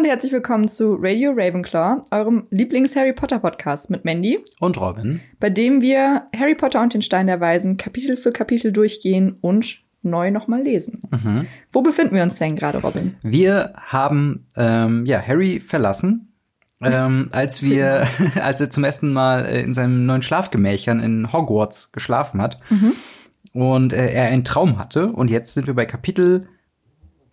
[0.00, 5.20] Und herzlich willkommen zu Radio Ravenclaw, eurem Lieblings-Harry Potter-Podcast mit Mandy, Und Robin.
[5.40, 9.82] bei dem wir Harry Potter und den Stein der Weisen Kapitel für Kapitel durchgehen und
[10.00, 11.02] neu nochmal lesen.
[11.10, 11.46] Mhm.
[11.70, 13.16] Wo befinden wir uns denn gerade, Robin?
[13.22, 16.32] Wir haben ähm, ja Harry verlassen,
[16.80, 18.06] ähm, als wir,
[18.42, 22.58] als er zum ersten Mal äh, in seinem neuen Schlafgemächern in Hogwarts geschlafen hat
[23.52, 25.08] und äh, er einen Traum hatte.
[25.08, 26.48] Und jetzt sind wir bei Kapitel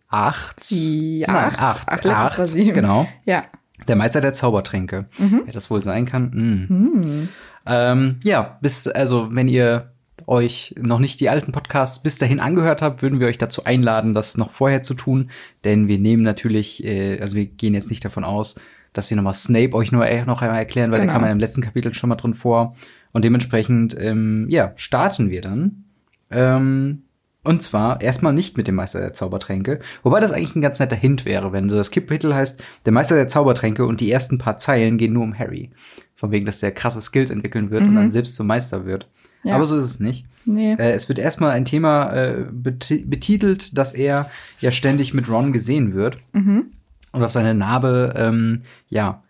[0.09, 0.69] 8.
[0.69, 1.59] Die Nein, acht.
[1.61, 1.87] acht.
[1.87, 2.73] Ach, Acht, war sieben.
[2.73, 3.07] Genau.
[3.25, 3.43] Ja.
[3.87, 5.05] Der Meister der Zaubertränke.
[5.17, 6.29] Wer das wohl sein kann?
[6.29, 6.69] Mm.
[6.69, 7.29] Hm.
[7.65, 9.91] Ähm, ja, bis, also, wenn ihr
[10.25, 14.13] euch noch nicht die alten Podcasts bis dahin angehört habt, würden wir euch dazu einladen,
[14.13, 15.29] das noch vorher zu tun.
[15.63, 18.59] Denn wir nehmen natürlich, äh, also wir gehen jetzt nicht davon aus,
[18.93, 21.11] dass wir nochmal Snape euch nur äh, noch einmal erklären, weil Genau.
[21.11, 22.75] der kam ja im letzten Kapitel schon mal drin vor.
[23.11, 25.83] Und dementsprechend, ähm, ja, starten wir dann.
[26.31, 27.03] Ähm,
[27.47, 30.95] und zwar erstmal nicht mit dem Meister der Zaubertränke, wobei das eigentlich ein ganz netter
[30.95, 34.57] Hint wäre, wenn so das Kapitel heißt, der Meister der Zaubertränke und die ersten paar
[34.57, 35.71] Zeilen gehen nur um Harry.
[36.15, 39.07] Von wegen, dass der krasse Skills entwickeln wird und dann selbst zum Meister wird.
[39.43, 39.53] Ja.
[39.55, 40.25] Aber so ist es nicht.
[40.45, 40.73] Nee.
[40.73, 45.53] Äh, es wird erstmal ein Thema äh, beti- betitelt, dass er ja ständig mit Ron
[45.53, 46.71] gesehen wird Mhm.
[47.11, 49.21] und auf seine Narbe, ähm, ja,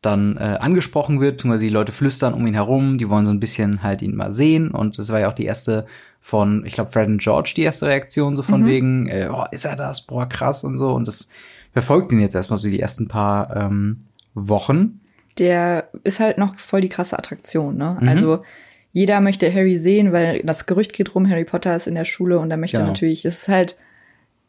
[0.00, 3.38] dann äh, angesprochen wird, beziehungsweise die Leute flüstern um ihn herum, die wollen so ein
[3.40, 5.84] bisschen halt ihn mal sehen und das war ja auch die erste
[6.20, 9.64] von, ich glaube, Fred und George die erste Reaktion, so von wegen, äh, oh, ist
[9.64, 11.28] er das, boah, krass und so und das
[11.72, 14.04] verfolgt ihn jetzt erstmal so die ersten paar ähm,
[14.34, 15.00] Wochen.
[15.38, 17.96] Der ist halt noch voll die krasse Attraktion, ne?
[18.00, 18.08] Mhm.
[18.08, 18.42] Also
[18.92, 22.38] jeder möchte Harry sehen, weil das Gerücht geht rum, Harry Potter ist in der Schule
[22.38, 22.88] und da möchte Genau.
[22.88, 23.76] natürlich, es ist halt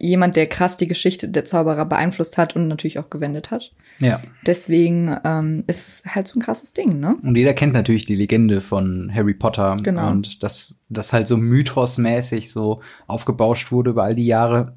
[0.01, 3.71] jemand, der krass die Geschichte der Zauberer beeinflusst hat und natürlich auch gewendet hat.
[3.99, 4.19] Ja.
[4.45, 7.17] Deswegen ähm, ist halt so ein krasses Ding, ne?
[7.21, 9.77] Und jeder kennt natürlich die Legende von Harry Potter.
[9.81, 10.09] Genau.
[10.09, 14.75] Und dass das halt so mythosmäßig so aufgebauscht wurde über all die Jahre.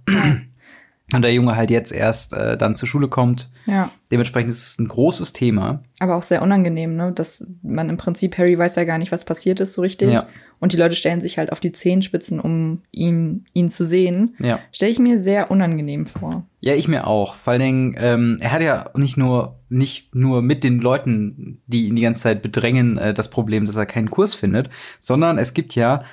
[1.13, 3.51] Und der Junge halt jetzt erst äh, dann zur Schule kommt.
[3.67, 3.91] Ja.
[4.11, 5.83] Dementsprechend ist es ein großes Thema.
[5.99, 7.13] Aber auch sehr unangenehm, ne?
[7.13, 10.11] Dass man im Prinzip, Harry weiß ja gar nicht, was passiert ist so richtig.
[10.11, 10.27] Ja.
[10.61, 14.35] Und die Leute stellen sich halt auf die Zehenspitzen, um ihn, ihn zu sehen.
[14.39, 14.61] Ja.
[14.73, 16.47] Stelle ich mir sehr unangenehm vor.
[16.61, 17.35] Ja, ich mir auch.
[17.35, 21.87] Vor allen Dingen, ähm, er hat ja nicht nur, nicht nur mit den Leuten, die
[21.89, 25.53] ihn die ganze Zeit bedrängen, äh, das Problem, dass er keinen Kurs findet, sondern es
[25.53, 26.05] gibt ja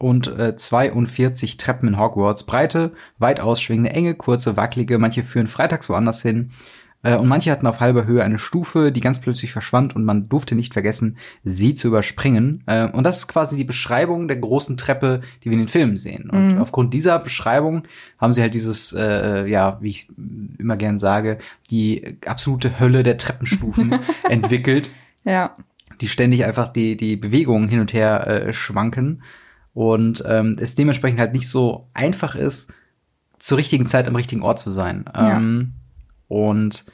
[0.00, 2.44] 142 Treppen in Hogwarts.
[2.44, 4.98] Breite, weit ausschwingende, enge, kurze, wackelige.
[4.98, 6.50] Manche führen freitags woanders hin.
[7.02, 10.28] Äh, Und manche hatten auf halber Höhe eine Stufe, die ganz plötzlich verschwand und man
[10.28, 12.62] durfte nicht vergessen, sie zu überspringen.
[12.66, 15.98] Äh, Und das ist quasi die Beschreibung der großen Treppe, die wir in den Filmen
[15.98, 16.30] sehen.
[16.30, 16.58] Und Mhm.
[16.62, 17.84] aufgrund dieser Beschreibung
[18.18, 20.08] haben sie halt dieses, äh, ja, wie ich
[20.58, 21.38] immer gern sage,
[21.70, 23.94] die absolute Hölle der Treppenstufen
[24.28, 24.90] entwickelt,
[25.24, 25.50] Ja.
[26.00, 29.22] die ständig einfach die, die Bewegungen hin und her äh, schwanken.
[29.74, 32.72] Und ähm, es dementsprechend halt nicht so einfach ist,
[33.38, 35.04] zur richtigen Zeit am richtigen Ort zu sein.
[35.12, 35.36] Ja.
[35.36, 35.72] Ähm,
[36.28, 36.84] und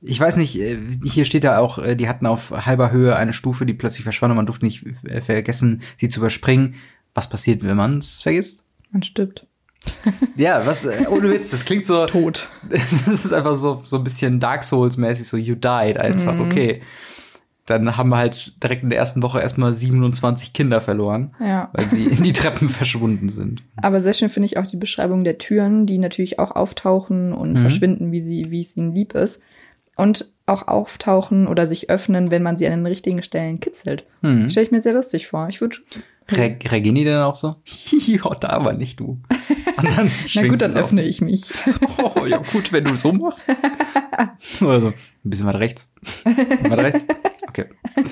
[0.00, 3.32] ich weiß nicht, äh, hier steht ja auch, äh, die hatten auf halber Höhe eine
[3.32, 6.74] Stufe, die plötzlich verschwand und man durfte nicht äh, vergessen, sie zu überspringen.
[7.14, 8.66] Was passiert, wenn man es vergisst?
[8.90, 9.46] Man stirbt.
[10.36, 12.48] Ja, was, ohne Witz, das klingt so, Tot.
[12.70, 16.40] das ist einfach so, so ein bisschen Dark Souls-mäßig, so you died einfach, Mhm.
[16.40, 16.82] okay.
[17.66, 21.70] Dann haben wir halt direkt in der ersten Woche erstmal 27 Kinder verloren, Ja.
[21.72, 23.62] weil sie in die Treppen verschwunden sind.
[23.76, 27.54] Aber sehr schön finde ich auch die Beschreibung der Türen, die natürlich auch auftauchen und
[27.54, 27.58] Mhm.
[27.58, 29.40] verschwinden, wie sie, wie es ihnen lieb ist.
[29.96, 34.04] Und auch auftauchen oder sich öffnen, wenn man sie an den richtigen Stellen kitzelt.
[34.22, 34.50] Hm.
[34.50, 35.48] Stelle ich mir sehr lustig vor.
[35.48, 35.76] Ich würde.
[36.30, 37.56] Re reagieren die denn auch so?
[38.24, 39.20] Oh, da aber nicht du.
[39.76, 40.76] Und dann Na gut, dann auf.
[40.76, 41.52] öffne ich mich.
[41.98, 43.50] Oh, ja gut, wenn du so machst.
[44.60, 45.86] Oder so, ein bisschen weiter rechts.
[46.24, 47.04] Weiter rechts.
[47.56, 47.66] Okay.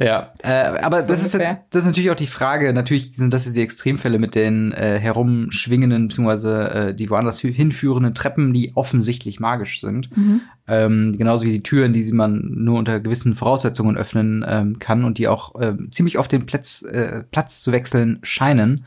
[0.00, 1.52] Ja, äh, aber So das ist, ungefähr.
[1.52, 2.72] jetzt, das ist natürlich auch die Frage.
[2.72, 8.14] Natürlich sind das jetzt die Extremfälle mit den äh, herumschwingenden beziehungsweise äh, die woanders hinführenden
[8.14, 10.14] Treppen, die offensichtlich magisch sind.
[10.16, 10.40] Mhm.
[10.66, 15.04] Ähm, genauso wie die Türen, die sie man nur unter gewissen Voraussetzungen öffnen ähm, kann
[15.04, 18.86] und die auch äh, ziemlich oft den Platz, äh, Platz zu wechseln scheinen.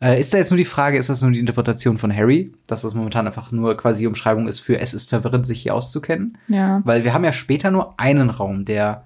[0.00, 2.82] Äh, ist da jetzt nur die Frage, ist das nur die Interpretation von Harry, dass
[2.82, 6.38] das momentan einfach nur quasi die Umschreibung ist für es ist verwirrend, sich hier auszukennen?
[6.48, 6.80] Ja.
[6.84, 9.04] Weil wir haben ja später nur einen Raum, der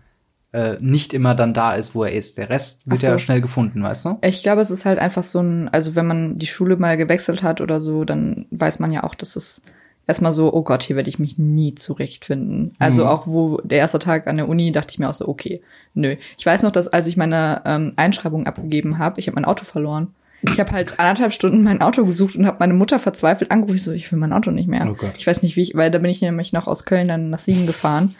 [0.54, 2.38] äh, nicht immer dann da ist, wo er ist.
[2.38, 3.06] Der Rest wird so.
[3.08, 4.18] ja schnell gefunden, weißt du?
[4.22, 7.42] Ich glaube, es ist halt einfach so ein, also wenn man die Schule mal gewechselt
[7.42, 9.62] hat oder so, dann weiß man ja auch, dass es
[10.06, 12.74] erstmal so, oh Gott, hier werde ich mich nie zurechtfinden.
[12.78, 13.08] Also Mhm.
[13.08, 15.60] auch wo der erste Tag an der Uni, dachte ich mir auch so, okay,
[15.94, 16.16] nö.
[16.38, 19.64] Ich weiß noch, dass als ich meine ähm, Einschreibung abgegeben habe, ich habe mein Auto
[19.64, 20.08] verloren.
[20.46, 23.76] Ich habe halt anderthalb Stunden mein Auto gesucht und habe meine Mutter verzweifelt angerufen.
[23.76, 24.86] Ich so, ich will mein Auto nicht mehr.
[24.90, 25.14] Oh Gott.
[25.16, 27.38] Ich weiß nicht, wie ich, weil da bin ich nämlich noch aus Köln dann nach
[27.38, 28.14] Siegen gefahren.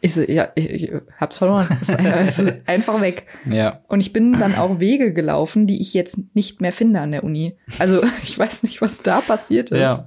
[0.00, 1.66] Ich so, ja, ich, ich hab's verloren.
[2.66, 3.26] Einfach weg.
[3.50, 3.80] Ja.
[3.88, 7.24] Und ich bin dann auch Wege gelaufen, die ich jetzt nicht mehr finde an der
[7.24, 7.56] Uni.
[7.78, 9.80] Also ich weiß nicht, was da passiert ist.
[9.80, 10.06] Ja.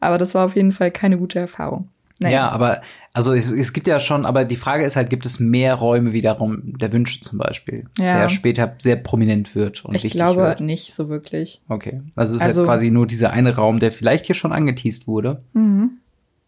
[0.00, 1.88] Aber das war auf jeden Fall keine gute Erfahrung.
[2.20, 2.34] Naja.
[2.36, 5.40] Ja, aber also es, es gibt ja schon, aber die Frage ist halt, gibt es
[5.40, 8.20] mehr Räume wiederum der Wünsche zum Beispiel, Ja.
[8.20, 10.60] der später sehr prominent wird und ich wichtig glaube wird.
[10.60, 11.62] nicht so wirklich.
[11.68, 14.52] Okay, also es ist Also- jetzt quasi nur dieser eine Raum, der vielleicht hier schon
[14.52, 15.42] angeteased wurde.
[15.52, 15.98] Mhm.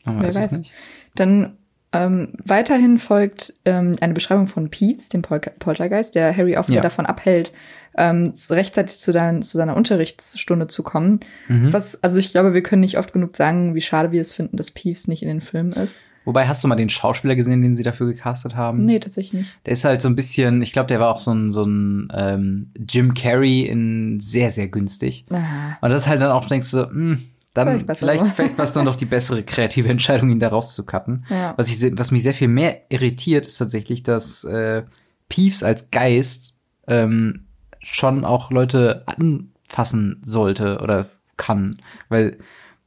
[0.05, 0.52] Man Wer weiß es weiß.
[0.52, 0.73] nicht.
[1.17, 1.56] Dann
[1.94, 6.81] ähm, weiterhin folgt ähm, eine Beschreibung von Peeves, dem Pol Poltergeist, der Harry wieder Ja.
[6.81, 7.52] davon abhält,
[7.96, 11.20] ähm, rechtzeitig zu, dein, zu seiner Unterrichtsstunde zu kommen.
[11.49, 11.73] Mhm.
[11.73, 14.56] Was, also ich glaube, wir können nicht oft genug sagen, wie schade wir es finden,
[14.56, 16.00] dass Peeves nicht in den Filmen ist.
[16.26, 18.85] Wobei, hast du mal den Schauspieler gesehen, den sie dafür gecastet haben?
[18.87, 19.58] Nee, tatsächlich nicht.
[19.67, 22.08] Der ist halt so ein bisschen, ich glaube, der war auch so ein, so ein
[22.14, 25.26] ähm, Jim Carrey in sehr, sehr günstig.
[25.31, 27.19] Ah, Und das ist halt dann auch, denkst du, hm,
[27.54, 31.24] dann Vielleicht war es dann doch die bessere kreative Entscheidung, ihn da rauszucutten.
[31.30, 31.54] ja.
[31.56, 34.82] Was, ich, was mich sehr viel mehr irritiert, ist tatsächlich, dass äh,
[35.28, 37.46] Peeves als Geist ähm,
[37.80, 41.06] schon auch Leute anfassen sollte oder
[41.36, 41.76] kann.
[42.08, 42.38] Weil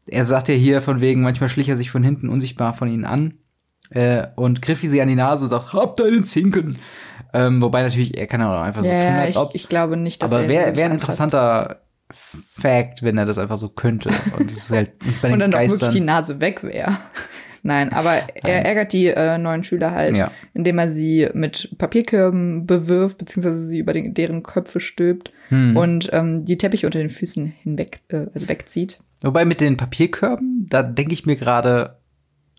[0.06, 3.06] er sagt ja hier von wegen, manchmal schlich er sich von hinten unsichtbar von ihnen
[3.06, 3.36] an
[3.90, 6.78] äh, und griff sie an die Nase und sagt, hab deinen Zinken.
[7.34, 9.56] Ähm, wobei natürlich, er kann ja auch einfach so Ja, tun, als ich, ob.
[9.56, 11.82] ich glaube nicht, dass aber er wäre wär ein interessanter
[12.12, 14.10] Fact, wenn er das einfach so könnte.
[14.38, 15.94] Und das ist halt und bei Und den dann doch wirklich Geistern.
[15.94, 16.98] die Nase weg wäre.
[17.64, 20.32] Nein, aber er ärgert die äh, neuen Schüler halt, ja.
[20.54, 25.78] indem er sie mit Papierkörben bewirft, beziehungsweise sie über den, deren Köpfe stülpt Hm.
[25.78, 29.00] und ähm, die Teppiche unter den Füßen hinweg, äh, also wegzieht.
[29.22, 31.98] Wobei mit den Papierkörben, da denke ich mir gerade,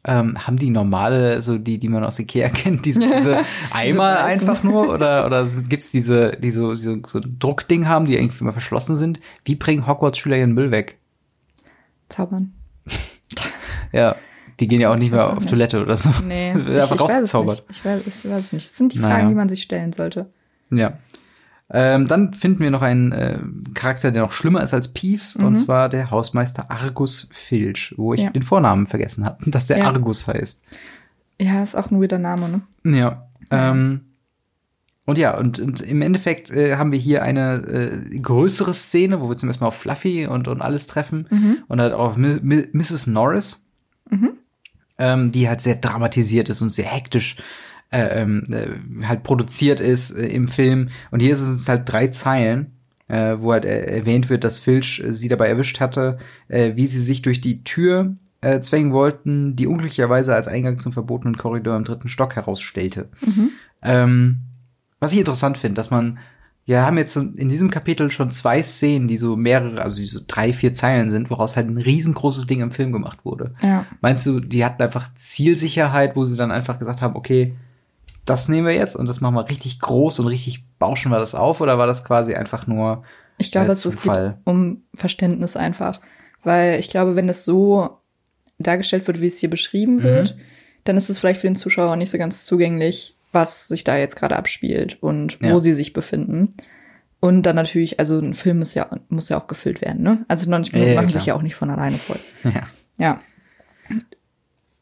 [0.08, 3.40] ähm, haben die normale, so die, die man aus Ikea kennt, diese, diese
[3.70, 4.88] Eimer einfach nur?
[4.93, 8.96] Oder, oder gibt's diese, die so, so, so ein Druckding haben, die eigentlich immer verschlossen
[8.96, 9.20] sind?
[9.44, 10.99] Wie bringen Hogwarts-Schüler ihren Müll weg?
[12.08, 12.52] Zaubern.
[13.93, 14.16] Ja,
[14.60, 15.49] die gehen ja auch nicht Ich mehr auch auf nicht.
[15.49, 16.10] Toilette oder so.
[16.26, 17.64] Nee, Einfach ich, ich weiß es rausgezaubert.
[17.69, 17.78] nicht.
[17.78, 18.69] Ich weiß, ich weiß es nicht.
[18.69, 19.14] Das sind die Naja.
[19.14, 20.31] Fragen, die man sich stellen sollte.
[20.70, 20.99] Ja.
[21.70, 23.38] Ähm, dann finden wir noch einen äh,
[23.75, 25.44] Charakter, der noch schlimmer ist als Peeves, Mhm.
[25.44, 28.31] und zwar der Hausmeister Argus Filch, wo ich Ja.
[28.31, 29.85] den Vornamen vergessen habe, dass der Ja.
[29.85, 30.62] Argus heißt.
[31.41, 32.49] Ja, ist auch ein weirder Name,
[32.85, 32.97] ne?
[32.99, 33.29] Ja.
[33.50, 34.00] Ähm,
[35.05, 39.29] und ja, und, und im Endeffekt äh, haben wir hier eine äh, größere Szene, wo
[39.29, 41.59] wir zum ersten Mal auf Fluffy und, und alles treffen Mhm.
[41.69, 43.06] und halt auch auf Mi Mi Mrs.
[43.06, 43.67] Norris,
[44.11, 44.31] Mhm.
[44.99, 47.37] ähm, die halt sehr dramatisiert ist und sehr hektisch
[47.90, 50.90] äh, ähm, äh, halt produziert ist äh, im Film.
[51.11, 52.73] Und hier sind es halt drei Zeilen,
[53.08, 56.19] äh, wo halt äh, erwähnt wird, dass Filch äh, sie dabei erwischt hatte,
[56.49, 58.17] wie sie sich durch die Tür
[58.61, 63.08] zwängen wollten, die unglücklicherweise als Eingang zum verbotenen Korridor im dritten Stock herausstellte.
[63.26, 63.50] Mhm.
[63.82, 64.37] Ähm,
[65.00, 66.19] was ich interessant finde, dass man,
[66.64, 70.20] wir haben jetzt in diesem Kapitel schon zwei Szenen, die so mehrere, also die so
[70.25, 73.52] drei, vier Zeilen sind, woraus halt ein riesengroßes Ding im Film gemacht wurde.
[73.61, 73.87] Ja.
[74.00, 77.56] Meinst du, die hatten einfach Zielsicherheit, wo sie dann einfach gesagt haben, okay,
[78.29, 81.35] das nehmen wir jetzt und das machen wir richtig groß und richtig bauschen wir das
[81.35, 81.61] auf?
[81.61, 83.05] Oder war das quasi einfach nur
[83.39, 86.01] Ich glaube, äh, es, geht um Verständnis einfach.
[86.45, 87.99] Weil ich glaube, wenn es so
[88.59, 90.03] dargestellt wird, wie es hier beschrieben Mhm.
[90.03, 90.37] wird,
[90.85, 94.17] dann ist es vielleicht für den Zuschauer nicht so ganz zugänglich, was sich da jetzt
[94.17, 95.59] gerade abspielt und wo Ja.
[95.59, 96.55] sie sich befinden.
[97.21, 100.25] Und dann natürlich, also ein Film muss ja, muss ja auch gefüllt werden, ne?
[100.29, 101.19] Also 90 Minuten ja, machen klar.
[101.20, 102.19] sich ja auch nicht von alleine voll.
[102.44, 102.63] ja.
[102.97, 103.20] Ja.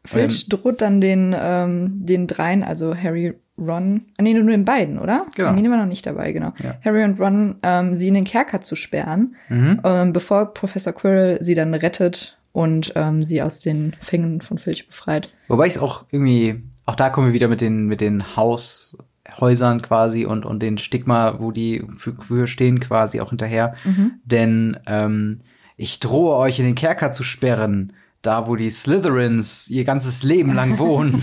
[0.07, 4.99] Filch droht dann den, ähm, den dreien, also Harry, Ron, ah, nee, nur den beiden,
[4.99, 5.27] oder?
[5.35, 5.49] Genau.
[5.49, 6.53] Hermine war noch nicht dabei, genau.
[6.63, 6.75] Ja.
[6.85, 9.81] Harry und Ron, ähm, sie in den Kerker zu sperren, Mhm.
[9.83, 14.87] ähm, bevor Professor Quirrell sie dann rettet und ähm, sie aus den Fängen von Filch
[14.87, 15.33] befreit.
[15.49, 19.83] Wobei ich es auch irgendwie, auch da kommen wir wieder mit den, mit den Haushäusern
[19.83, 23.75] quasi und, und den Stigma, wo die für, für stehen, quasi auch hinterher.
[23.85, 24.13] Mhm.
[24.25, 25.41] Denn ähm,
[25.77, 27.93] ich drohe euch in den Kerker zu sperren,
[28.27, 31.23] da wo die Slytherins ihr ganzes Leben lang wohnen.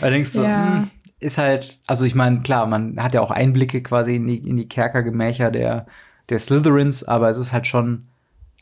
[0.00, 0.78] da denkst du, Ja.
[0.78, 4.38] hm, ist halt, also ich meine, klar, man hat ja auch Einblicke quasi in die,
[4.38, 5.86] in die Kerkergemächer der,
[6.30, 8.06] der Slytherins, aber es ist halt schon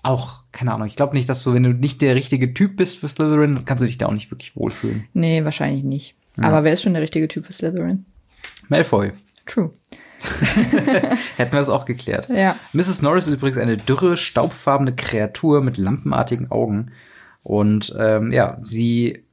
[0.02, 2.98] auch, keine Ahnung, ich glaube nicht, dass du, wenn du nicht der richtige Typ bist
[2.98, 5.04] für Slytherin, dann kannst du dich da auch nicht wirklich wohlfühlen.
[5.12, 6.14] Nee, wahrscheinlich nicht.
[6.40, 6.48] Ja.
[6.48, 8.04] Aber wer ist schon der richtige Typ für Slytherin?
[8.68, 9.12] Malfoy.
[9.46, 9.70] True.
[11.36, 12.28] Hätten wir das auch geklärt.
[12.28, 12.56] Ja.
[12.72, 13.02] Mrs.
[13.02, 16.90] Norris ist übrigens eine dürre, staubfarbene Kreatur mit lampenartigen Augen.
[17.42, 19.24] Und ähm, ja, sie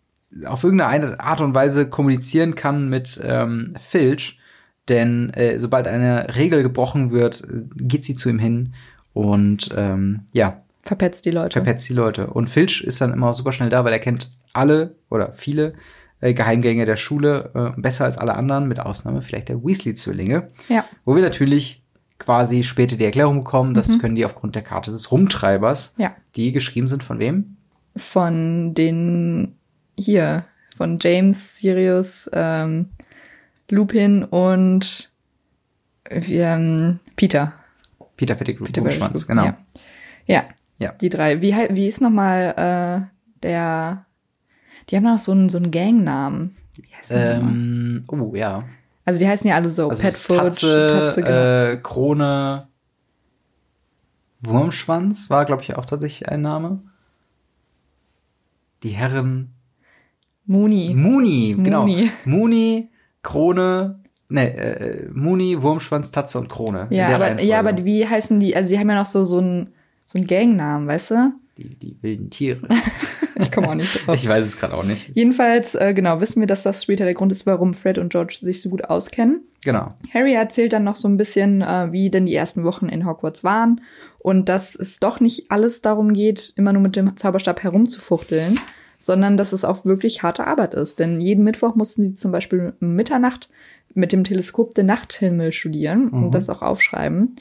[0.46, 4.40] auf irgendeine Art und Weise kommunizieren kann mit ähm, Filch.
[4.90, 7.44] Denn äh, sobald eine Regel gebrochen wird,
[7.76, 8.74] geht sie zu ihm hin
[9.14, 11.54] und ähm, ja, Verpetzt die Leute.
[11.60, 12.28] verpetzt die Leute.
[12.28, 15.74] Und Filch ist dann immer super schnell da, weil er kennt alle oder viele
[16.22, 20.50] äh, Geheimgänge der Schule äh, besser als alle anderen, mit Ausnahme vielleicht der Weasley-Zwillinge.
[20.70, 20.86] Ja.
[21.04, 21.82] Wo wir natürlich
[22.20, 24.00] quasi später die Erklärung bekommen, das Mhm.
[24.00, 26.14] können die aufgrund der Karte des Rumtreibers, Ja.
[26.36, 27.55] die geschrieben sind von wem?
[27.96, 29.56] Von den
[29.98, 32.90] hier, von James, Sirius, ähm,
[33.70, 35.12] Lupin und
[36.10, 37.54] ähm, Peter.
[38.18, 39.46] Peter Pettigrew, Peter Pettigrew, genau.
[39.46, 39.58] Ja.
[40.26, 40.44] ja.
[40.78, 40.92] Ja.
[41.00, 41.42] Die drei.
[41.42, 43.10] Wie, wie ist nochmal
[43.44, 44.06] Der,
[44.90, 46.56] die haben noch so einen, so einen Gangnamen.
[46.76, 47.54] Wie heißt der nochmal?
[47.54, 48.64] Ähm, oh, ja.
[49.06, 51.36] Also die heißen ja alle so Also Pet es ist Food, Tatze, Tatze, genau.
[51.36, 52.68] äh, Krone,
[54.42, 56.80] Wurmschwanz war, glaube ich, auch tatsächlich ein Name.
[58.86, 59.56] Die Herren
[60.46, 60.94] Muni.
[60.96, 61.88] Muni, genau.
[62.26, 62.92] Muni.
[63.24, 64.00] Krone,
[64.30, 66.86] ne, äh, Muni, Wurmschwanz, Tatze und Krone.
[66.92, 67.50] Ja, aber, Reihenfolge.
[67.50, 68.56] ja, aber wie heißen die?
[68.56, 69.74] Also die haben ja noch so, so einen,
[70.06, 71.34] so einen Gangnamen, weißt du?
[71.58, 72.68] Die, die wilden Tiere.
[73.38, 74.16] Ich komme auch nicht drauf.
[74.24, 75.12] ich weiß es gerade auch nicht.
[75.14, 78.38] Jedenfalls, äh, genau, wissen wir, dass das später der Grund ist, warum Fred und George
[78.40, 79.42] sich so gut auskennen.
[79.66, 79.94] Genau.
[80.14, 83.44] Harry erzählt dann noch so ein bisschen, äh, wie denn die ersten Wochen in Hogwarts
[83.44, 83.82] waren
[84.20, 88.58] und dass es doch nicht alles darum geht, immer nur mit dem Zauberstab herumzufuchteln,
[89.00, 91.00] sondern dass es auch wirklich harte Arbeit ist.
[91.00, 93.50] Denn jeden Mittwoch mussten sie zum Beispiel um Mitternacht
[93.94, 96.24] mit dem Teleskop den Nachthimmel studieren Mhm.
[96.24, 97.36] und das auch aufschreiben.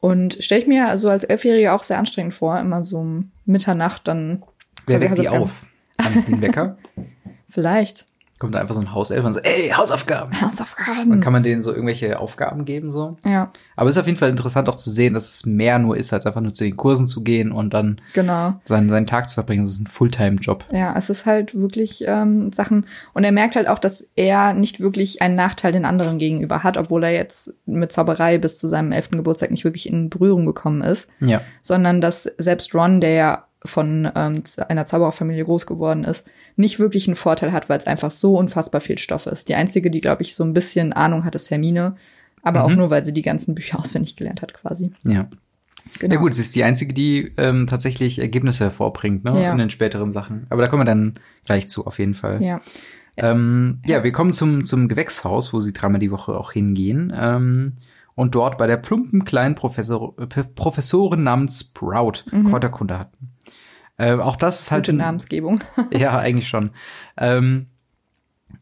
[0.00, 4.06] Und stelle ich mir also als Elfjährige auch sehr anstrengend vor, immer so um Mitternacht
[4.08, 4.42] dann
[4.86, 5.64] Wer quasi weckt die auf?
[5.96, 6.76] An den Wecker?
[7.48, 8.06] Vielleicht.
[8.38, 10.38] Kommt da einfach so ein Hauself und sagt, ey, Hausaufgaben.
[10.42, 11.08] Hausaufgaben.
[11.08, 13.16] Dann kann man denen so irgendwelche Aufgaben geben, so.
[13.24, 15.96] ja, Aber es ist auf jeden Fall interessant auch zu sehen, dass es mehr nur
[15.96, 18.60] ist, als einfach nur zu den Kursen zu gehen und dann genau.
[18.64, 19.64] seinen, seinen Tag zu verbringen.
[19.64, 20.66] Das ist ein Fulltime-Job.
[20.70, 22.84] Ja, es ist halt wirklich ähm, Sachen.
[23.14, 26.76] Und er merkt halt auch, dass er nicht wirklich einen Nachteil den anderen gegenüber hat,
[26.76, 30.82] obwohl er jetzt mit Zauberei bis zu seinem elften Geburtstag nicht wirklich in Berührung gekommen
[30.82, 31.40] ist, Ja.
[31.62, 37.06] sondern dass selbst Ron, der ja von ähm, einer Zaubererfamilie groß geworden ist, nicht wirklich
[37.08, 39.48] einen Vorteil hat, weil es einfach so unfassbar viel Stoff ist.
[39.48, 41.96] Die einzige, die, glaube ich, so ein bisschen Ahnung hat, ist Hermine.
[42.42, 42.76] Aber auch Mhm.
[42.76, 44.92] nur, weil sie die ganzen Bücher auswendig gelernt hat, quasi.
[45.04, 45.28] Ja.
[46.00, 46.14] Genau.
[46.14, 49.40] Ja gut, sie ist die einzige, die ähm, tatsächlich Ergebnisse hervorbringt, ne?
[49.42, 49.52] Ja.
[49.52, 50.46] In den späteren Sachen.
[50.50, 52.42] Aber da kommen wir dann gleich zu, auf jeden Fall.
[52.42, 52.60] Ja.
[53.16, 57.12] Ähm, ja, wir kommen zum, zum Gewächshaus, wo sie dreimal die Woche auch hingehen.
[57.16, 57.74] Ähm,
[58.14, 60.14] und dort bei der plumpen kleinen Professor,
[60.54, 62.50] Professorin namens Sprout Mhm.
[62.50, 63.30] Kräuterkunde hatten.
[63.98, 65.60] Äh, auch das ist halt Gute Namensgebung.
[65.90, 66.70] Ja, eigentlich schon.
[67.16, 67.66] Ähm,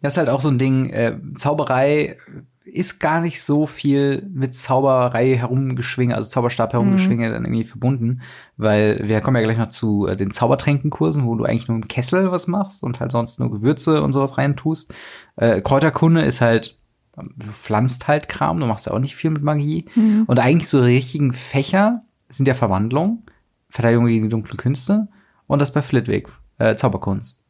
[0.02, 2.16] das ist halt auch so ein Ding, äh, Zauberei
[2.64, 8.22] ist gar nicht so viel mit Zauberei herumgeschwinge, also Zauberstab herumgeschwinge dann irgendwie verbunden,
[8.56, 11.88] weil wir kommen ja gleich noch zu äh, den Zaubertränkenkursen, wo du eigentlich nur im
[11.88, 14.94] Kessel was machst und halt sonst nur Gewürze und sowas reintust.
[15.36, 16.78] Äh, Kräuterkunde ist halt,
[17.16, 19.84] du pflanzt halt Kram, du machst ja auch nicht viel mit Magie.
[19.94, 20.24] Mhm.
[20.26, 23.24] Und eigentlich so die richtigen Fächer sind ja Verwandlung,
[23.68, 25.08] Verteidigung gegen die dunklen Künste
[25.46, 27.44] und das bei Flitwick, äh, Zauberkunst.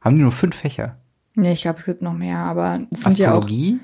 [0.00, 0.96] Haben die nur fünf Fächer?
[1.34, 3.80] Nee, ich glaube, es gibt noch mehr, aber es sind ja auch, Astrologie,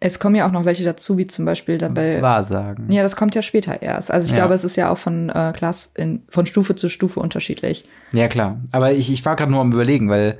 [0.00, 2.20] es kommen ja auch noch welche dazu, wie zum Beispiel dabei.
[2.22, 2.90] Wahrsagen.
[2.90, 4.10] Ja, das kommt ja später erst.
[4.10, 4.38] Also ich Ja.
[4.38, 7.88] glaube, es ist ja auch von äh, Klasse in, von Stufe zu Stufe unterschiedlich.
[8.12, 8.60] Ja, klar.
[8.72, 10.38] Aber ich, ich war gerade nur am überlegen, weil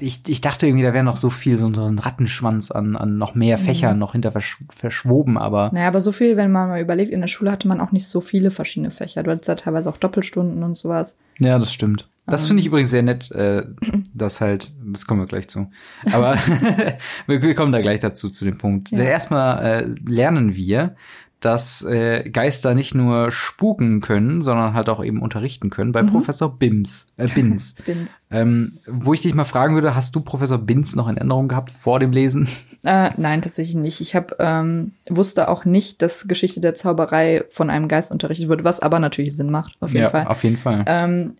[0.00, 3.34] ich, ich dachte irgendwie, da wäre noch so viel, so ein Rattenschwanz an, an noch
[3.34, 7.12] mehr Fächern noch hinter versch verschwoben, aber Naja, aber so viel, wenn man mal überlegt,
[7.12, 9.22] in der Schule hatte man auch nicht so viele verschiedene Fächer.
[9.22, 11.18] Du hattest ja teilweise auch Doppelstunden und sowas.
[11.38, 12.08] Ja, das stimmt.
[12.26, 12.48] Das Ähm.
[12.48, 13.64] finde ich übrigens sehr nett, äh,
[14.14, 15.70] dass halt, das kommen wir gleich zu.
[16.12, 16.34] Aber
[17.26, 18.90] wir, wir kommen da gleich dazu, zu dem Punkt.
[18.90, 18.98] Ja.
[18.98, 20.96] Denn erstmal äh, lernen wir,
[21.44, 26.08] dass äh, Geister nicht nur spuken können, sondern halt auch eben unterrichten können bei Mhm.
[26.08, 27.74] Professor Bims, äh, Binz.
[27.86, 28.16] Bin's.
[28.30, 31.70] ähm, wo ich dich mal fragen würde, hast du Professor Binz noch in Erinnerung gehabt
[31.70, 32.48] vor dem Lesen?
[32.86, 34.02] Äh, nein, tatsächlich nicht.
[34.02, 38.62] Ich hab, ähm, wusste auch nicht, dass Geschichte der Zauberei von einem Geist unterrichtet wird,
[38.62, 40.26] was aber natürlich Sinn macht, auf jeden Fall.
[40.26, 40.84] auf jeden Fall.
[40.86, 41.32] Ähm,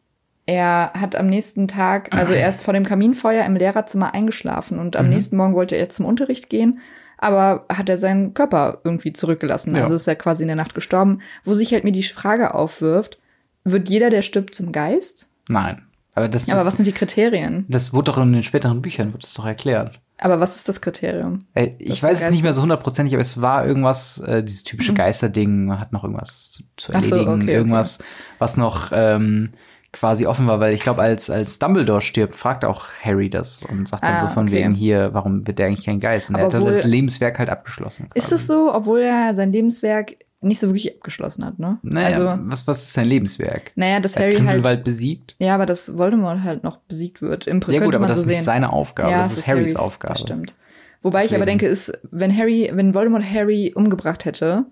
[0.47, 4.97] er hat am nächsten Tag, also er ist vor dem Kaminfeuer im Lehrerzimmer eingeschlafen und
[4.97, 5.11] am Mhm.
[5.13, 6.79] nächsten Morgen wollte er zum Unterricht gehen,
[7.19, 9.75] aber hat er seinen Körper irgendwie zurückgelassen.
[9.75, 9.83] Ja.
[9.83, 13.19] Also ist er quasi in der Nacht gestorben, wo sich halt mir die Frage aufwirft,
[13.65, 15.29] wird jeder, der stirbt, zum Geist?
[15.49, 15.83] Nein.
[16.15, 17.65] Aber das, Aber das, was sind die Kriterien?
[17.69, 20.01] das wurde doch in den späteren Büchern, wird das doch erklärt.
[20.19, 21.45] Aber was ist das Kriterium?
[21.55, 24.63] Äh, Das Ich weiß es nicht mehr so hundertprozentig, aber es war irgendwas, äh, dieses
[24.63, 24.97] typische Mhm.
[24.97, 27.55] Geisterding, man hat noch irgendwas zu, zu Ach so, erledigen, okay, okay.
[27.55, 27.99] irgendwas,
[28.39, 29.55] was noch ähm,
[29.95, 33.89] quasi offen war, weil ich glaube, als, als Dumbledore stirbt, fragt auch Harry das und
[33.89, 34.57] sagt dann Ah, so von okay.
[34.57, 36.29] wegen hier, warum wird der eigentlich kein Geist?
[36.31, 38.11] Und er hat das Lebenswerk halt abgeschlossen.
[38.15, 38.35] Ist quasi.
[38.35, 41.79] das so, obwohl er sein Lebenswerk nicht so wirklich abgeschlossen hat, ne?
[41.83, 43.73] Naja, Also, was, was ist sein Lebenswerk?
[43.77, 45.37] naja, dass Harry halt, besiegt?
[45.39, 47.47] ja, aber dass Voldemort halt noch besiegt wird.
[47.47, 48.45] Im Ja könnte gut, aber das so ist nicht sehen.
[48.45, 50.13] seine Aufgabe, das es ist Harrys, Aufgabe.
[50.13, 50.55] Das stimmt.
[51.03, 51.59] Wobei ich aber Deswegen.
[51.61, 54.65] denke, ist, wenn Harry, wenn Voldemort Harry umgebracht hätte,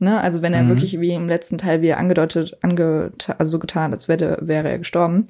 [0.00, 0.68] ne, also wenn er Mhm.
[0.68, 4.38] wirklich wie im letzten Teil, wie er angedeutet, angeta also so getan hat, als wäre,
[4.40, 5.26] wäre er gestorben,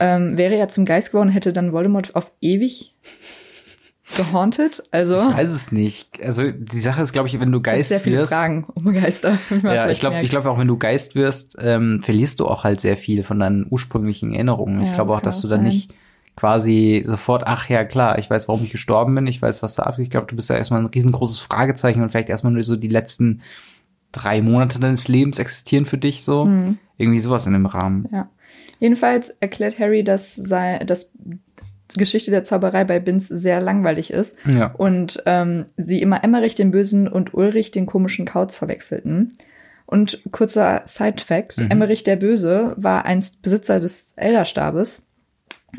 [0.00, 2.94] ähm, wäre er zum Geist geworden, hätte dann Voldemort auf ewig
[4.16, 4.82] gehauntet.
[4.90, 6.22] Also Ich weiß es nicht.
[6.24, 8.92] Also die Sache ist, glaube ich, wenn du ich Geist sehr viele wirst, Fragen um
[8.94, 9.38] Geister.
[9.62, 12.80] Ja, ich glaube, ich glaube auch, wenn du Geist wirst, ähm, verlierst du auch halt
[12.80, 14.80] sehr viel von deinen ursprünglichen Erinnerungen.
[14.82, 15.64] ich Ja, glaube das auch, dass kann du auch dann sein.
[15.66, 15.94] nicht
[16.36, 19.82] quasi sofort, ach ja, klar, ich weiß, warum ich gestorben bin, ich weiß, was da
[19.82, 20.04] abgeht.
[20.04, 22.88] Ich glaube, du bist ja erstmal ein riesengroßes Fragezeichen und vielleicht erstmal nur so die
[22.88, 23.42] letzten
[24.12, 26.44] drei Monate deines Lebens existieren für dich so.
[26.46, 26.78] Mhm.
[26.96, 28.08] Irgendwie sowas in dem Rahmen.
[28.12, 28.28] Ja.
[28.80, 34.36] Jedenfalls erklärt Harry, dass, sei, dass die Geschichte der Zauberei bei Binz sehr langweilig ist
[34.46, 34.66] Ja.
[34.74, 39.32] und ähm, sie immer Emmerich den Bösen und Ulrich den komischen Kauz verwechselten.
[39.86, 41.70] Und kurzer Side-Fact, Mhm.
[41.70, 45.02] Emmerich der Böse war einst Besitzer des Elderstabes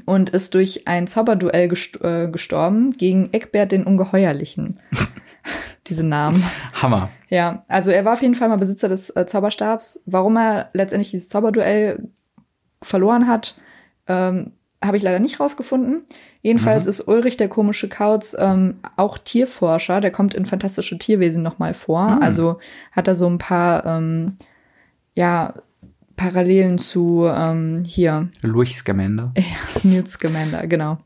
[0.05, 4.79] und ist durch ein Zauberduell gest äh, gestorben gegen Eckbert den Ungeheuerlichen.
[5.87, 6.43] Diese Namen.
[6.73, 7.09] Hammer.
[7.29, 10.01] Ja, also er war auf jeden Fall mal Besitzer des äh, Zauberstabs.
[10.05, 12.09] Warum er letztendlich dieses Zauberduell
[12.81, 13.55] verloren hat,
[14.07, 14.51] ähm,
[14.83, 16.03] habe ich leider nicht rausgefunden.
[16.41, 16.89] Jedenfalls Mhm.
[16.89, 19.99] ist Ulrich der komische Kauz ähm, auch Tierforscher.
[19.99, 22.15] Der kommt in Fantastische Tierwesen nochmal vor.
[22.15, 22.21] Mhm.
[22.21, 22.59] Also
[22.91, 24.35] hat er so ein paar ähm,
[25.15, 25.53] ja,
[26.15, 29.33] Parallelen zu ähm, hier Lurch Scamander.
[29.37, 29.43] ja,
[29.83, 30.97] Newt Scamander, genau.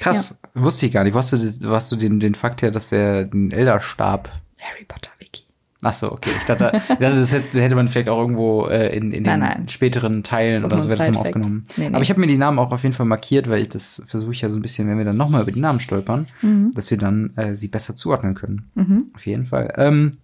[0.00, 0.40] Krass.
[0.54, 1.14] Wusste ich gar nicht.
[1.14, 1.38] Wusste,
[1.70, 4.28] was du den, den Fakt her, dass er den Elderstab.
[4.60, 5.44] Harry Potter Wiki.
[5.82, 6.30] Ach so, okay.
[6.38, 9.40] Ich dachte, ich dachte das hätte, hätte man vielleicht auch irgendwo äh, in, in den
[9.40, 11.36] Nein, späteren Teilen oder so wäre das immer Side-Fact.
[11.36, 11.64] aufgenommen.
[11.76, 11.94] Nee, nee.
[11.94, 14.32] Aber ich habe mir die Namen auch auf jeden Fall markiert, weil ich das versuche
[14.32, 16.72] ich ja so ein bisschen, wenn wir dann nochmal über die Namen stolpern, Mhm.
[16.74, 18.70] dass wir dann äh, sie besser zuordnen können.
[18.74, 19.06] Mhm.
[19.14, 19.72] Auf jeden Fall.
[19.76, 20.18] Ähm,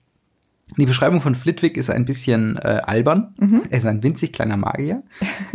[0.77, 3.35] die Beschreibung von Flitwick ist ein bisschen äh, albern.
[3.39, 3.63] Mhm.
[3.71, 5.05] Er ist ein winzig kleiner Magier,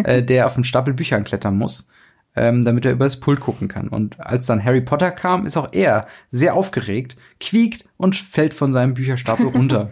[0.03, 1.89] äh, der auf einen Stapel Büchern klettern muss,
[2.35, 3.87] ähm, damit er über das Pult gucken kann.
[3.87, 8.71] Und als dann Harry Potter kam, ist auch er sehr aufgeregt, quiekt und fällt von
[8.73, 9.91] seinem Bücherstapel runter.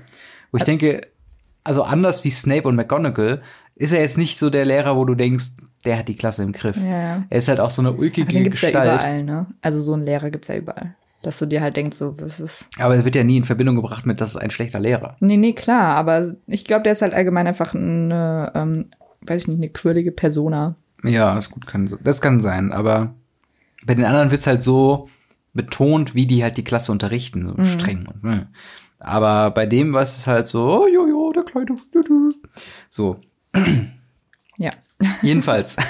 [0.51, 1.07] Wo ich denke,
[1.63, 3.41] also anders wie Snape und McGonagall,
[3.75, 5.51] ist er jetzt nicht so der Lehrer, wo du denkst,
[5.85, 6.77] der hat die Klasse im Griff.
[6.77, 7.23] Ja, ja.
[7.29, 9.01] Er ist halt auch so eine ulkige Aber den gibt's ja Gestalt.
[9.01, 9.45] überall, ne?
[9.61, 10.95] Also so einen Lehrer gibt's ja überall.
[11.21, 12.65] Dass du dir halt denkst, so, was ist.
[12.79, 15.17] aber er wird ja nie in Verbindung gebracht mit, das ist ein schlechter Lehrer.
[15.19, 18.85] Nee, nee, klar, aber ich glaube, der ist halt allgemein einfach eine, ähm,
[19.21, 20.75] weiß ich nicht, eine quirlige Persona.
[21.03, 23.13] Ja, ist gut, kann, das kann sein, aber
[23.85, 25.09] bei den anderen wird's halt so
[25.53, 27.65] betont, wie die halt die Klasse unterrichten, so Mhm.
[27.65, 28.05] streng.
[28.07, 28.47] Und, ne.
[28.99, 31.67] Aber bei dem war es halt so, oh, jo, jo, der kleine.
[31.91, 32.29] du.
[32.89, 33.19] So,
[34.57, 34.71] Ja.
[35.21, 35.77] jedenfalls.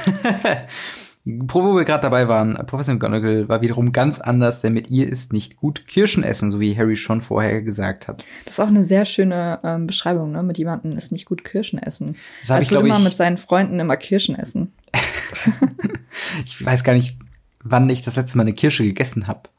[1.26, 5.34] Wo wir gerade dabei waren, Professor McGonagall war wiederum ganz anders, denn mit ihr ist
[5.34, 8.26] nicht gut Kirschen essen, so wie Harry schon vorher gesagt hat.
[8.46, 10.42] Das ist auch eine sehr schöne ähm, Beschreibung, ne?
[10.42, 12.16] Mit jemandem ist nicht gut Kirschen essen.
[12.40, 14.72] Das Als ich, würde glaube man mit seinen Freunden immer Kirschen essen.
[16.46, 17.18] ich weiß gar nicht,
[17.64, 19.50] wann ich das letzte Mal eine Kirsche gegessen habe.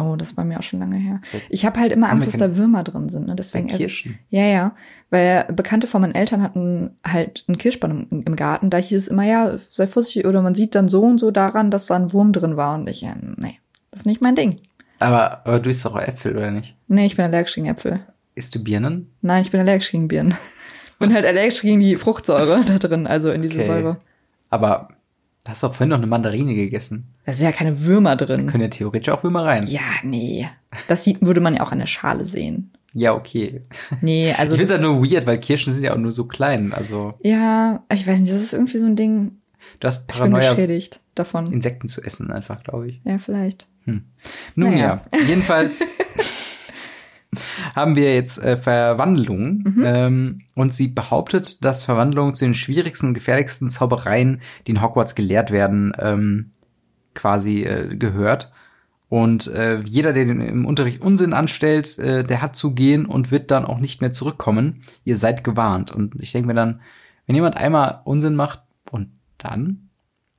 [0.00, 1.20] Oh, das war mir auch schon lange her.
[1.48, 3.34] Ich habe halt immer Angst, dass da Würmer drin sind, ne?
[3.34, 4.18] Deswegen Bei esse- Kirschen.
[4.30, 4.76] Ja, ja.
[5.10, 8.70] Weil Bekannte von meinen Eltern hatten halt einen Kirschbaum im, im Garten.
[8.70, 11.72] Da hieß es immer, ja, sei vorsichtig, oder man sieht dann so und so daran,
[11.72, 12.76] dass da ein Wurm drin war.
[12.76, 13.58] Und ich, ja, nee,
[13.90, 14.60] das ist nicht mein Ding.
[15.00, 16.76] Aber, aber du isst doch auch Äpfel, oder nicht?
[16.86, 18.00] Nee, ich bin allergisch gegen Äpfel.
[18.36, 19.10] Isst du Birnen?
[19.20, 20.36] Nein, ich bin allergisch gegen Birnen.
[21.00, 23.66] bin halt allergisch gegen die Fruchtsäure da drin, also in diese Okay.
[23.66, 24.00] Säure.
[24.50, 24.88] Aber
[25.44, 27.14] du hast doch vorhin noch eine Mandarine gegessen.
[27.26, 28.46] Da sind ja keine Würmer Da drin.
[28.46, 29.66] können ja theoretisch auch Würmer rein.
[29.66, 30.48] Ja, nee.
[30.88, 32.72] Das sieht, würde man ja auch an der Schale sehen.
[32.94, 33.62] Ja, okay.
[34.00, 34.54] Nee, also.
[34.54, 36.72] ich finde es halt nur weird, weil Kirschen sind ja auch nur so klein.
[36.72, 39.32] Also ja, ich weiß nicht, das ist irgendwie so ein Ding.
[39.80, 41.52] du hast Ich bin Paranoia, geschädigt davon.
[41.52, 43.00] Insekten zu essen, einfach, glaube ich.
[43.04, 43.66] Ja, vielleicht.
[43.84, 44.04] Nun
[44.54, 45.00] Naja.
[45.12, 45.82] ja, jedenfalls
[47.74, 49.82] haben wir jetzt äh, Verwandlungen Mhm.
[49.84, 55.14] ähm, und sie behauptet, dass Verwandlungen zu den schwierigsten und gefährlichsten Zaubereien, die in Hogwarts
[55.14, 56.50] gelehrt werden, ähm,
[57.14, 58.52] quasi äh, gehört.
[59.10, 63.30] Und äh, jeder, der den im Unterricht Unsinn anstellt, äh, der hat zu gehen und
[63.30, 64.82] wird dann auch nicht mehr zurückkommen.
[65.04, 65.90] Ihr seid gewarnt.
[65.90, 66.80] Und ich denke mir dann,
[67.26, 68.60] wenn jemand einmal Unsinn macht
[68.90, 69.87] und dann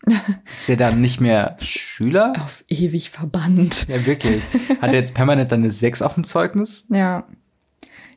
[0.51, 2.33] ist der dann nicht mehr Schüler?
[2.37, 3.87] Auf ewig verbannt.
[3.87, 4.43] Ja, wirklich.
[4.81, 6.87] Hat er jetzt permanent dann eine 6 auf dem Zeugnis?
[6.89, 7.27] Ja.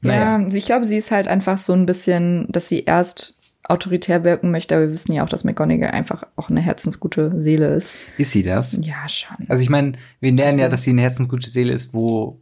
[0.01, 0.39] Naja.
[0.41, 4.51] Ja, ich glaube, sie ist halt einfach so ein bisschen, dass sie erst autoritär wirken
[4.51, 7.95] möchte, aber wir wissen ja auch, dass McGonagall einfach auch eine herzensgute Seele ist.
[8.19, 8.77] Ist sie das?
[8.81, 9.37] Ja, schon.
[9.49, 12.41] Also ich meine, wir lernen ja, Also- dass sie eine herzensgute Seele ist, wo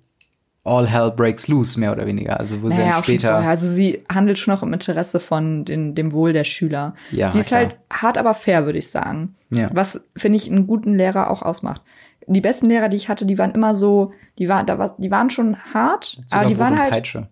[0.65, 2.39] all hell breaks loose, mehr oder weniger.
[2.39, 3.37] Also wo sie naja, dann auch schon später.
[3.37, 6.95] Also sie handelt schon auch im Interesse von den, dem Wohl der Schüler.
[7.11, 7.61] Ja, sie ist klar.
[7.61, 9.35] halt hart, aber fair, würde ich sagen.
[9.51, 9.71] Ja.
[9.73, 11.83] Was, finde ich, einen guten Lehrer auch ausmacht.
[12.27, 15.11] Die besten Lehrer, die ich hatte, die waren immer so, die, war, da war, die
[15.11, 17.29] waren schon hart, aber die waren halt, Peitsche.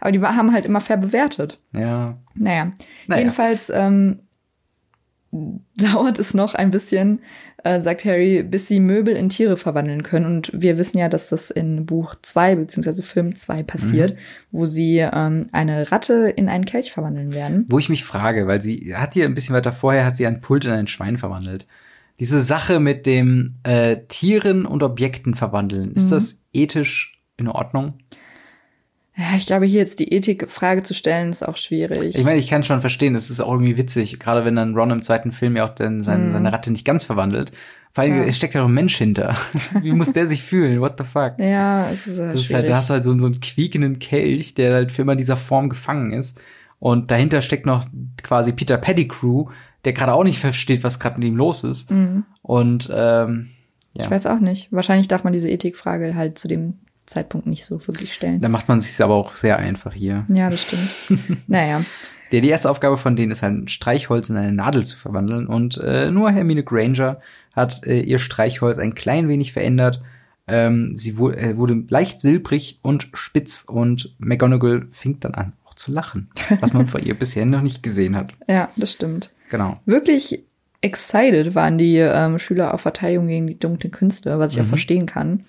[0.00, 1.60] aber die haben halt immer fair bewertet.
[1.74, 2.16] Ja.
[2.34, 2.72] Naja,
[3.06, 3.20] Naja.
[3.20, 4.20] jedenfalls ähm,
[5.76, 7.20] dauert es noch ein bisschen,
[7.64, 10.26] äh, sagt Harry, bis sie Möbel in Tiere verwandeln können.
[10.26, 14.16] Und wir wissen ja, dass das in Buch 2 beziehungsweise Film 2 passiert, Mhm.
[14.52, 17.66] wo sie ähm, eine Ratte in einen Kelch verwandeln werden.
[17.68, 20.40] Wo ich mich frage, weil sie hat hier ein bisschen weiter vorher, hat sie ein
[20.40, 21.66] Pult in ein Schwein verwandelt.
[22.18, 26.10] Diese Sache mit dem äh, Tieren und Objekten verwandeln, ist Mhm.
[26.10, 27.94] das ethisch in Ordnung?
[29.16, 32.14] Ja, ich glaube, hier jetzt die Ethikfrage zu stellen, ist auch schwierig.
[32.16, 34.90] Ich meine, ich kann schon verstehen, es ist auch irgendwie witzig, gerade wenn dann Ron
[34.90, 36.32] im zweiten Film ja auch dann seine, Mhm.
[36.32, 37.50] seine Ratte nicht ganz verwandelt.
[37.92, 38.24] Vor allem, Ja.
[38.24, 39.34] es steckt ja noch ein Mensch hinter.
[39.82, 40.80] Wie muss der sich fühlen?
[40.82, 41.38] What the fuck?
[41.38, 43.98] ja, es ist, äh, Das ist halt, da hast du halt so, so einen quiekenden
[44.00, 46.38] Kelch, der halt für immer in dieser Form gefangen ist.
[46.78, 47.86] Und dahinter steckt noch
[48.22, 49.46] quasi Peter Pettigrew,
[49.86, 51.90] der gerade auch nicht versteht, was gerade mit ihm los ist.
[51.90, 52.24] Mhm.
[52.42, 53.48] Und ähm,
[53.94, 54.70] ja, Ich weiß auch nicht.
[54.72, 56.74] Wahrscheinlich darf man diese Ethikfrage halt zu dem
[57.06, 58.40] Zeitpunkt nicht so wirklich stellen.
[58.40, 60.24] da macht man sich aber auch sehr einfach hier.
[60.28, 61.38] Ja, das stimmt.
[61.48, 61.82] naja.
[62.32, 65.46] Der, die erste Aufgabe von denen ist halt ein Streichholz in eine Nadel zu verwandeln.
[65.46, 67.20] Und äh, nur Hermine Granger
[67.54, 70.02] hat äh, ihr Streichholz ein klein wenig verändert.
[70.48, 75.74] Ähm, sie wu äh, wurde leicht silbrig und spitz und McGonagall fing dann an, auch
[75.74, 76.28] zu lachen,
[76.60, 78.32] was man von ihr bisher noch nicht gesehen hat.
[78.48, 79.32] Ja, das stimmt.
[79.50, 79.80] Genau.
[79.86, 80.44] Wirklich
[80.82, 84.68] excited waren die ähm, Schüler auf Verteidigung gegen die dunklen Künste, was ich auch Mhm.
[84.68, 85.44] verstehen kann.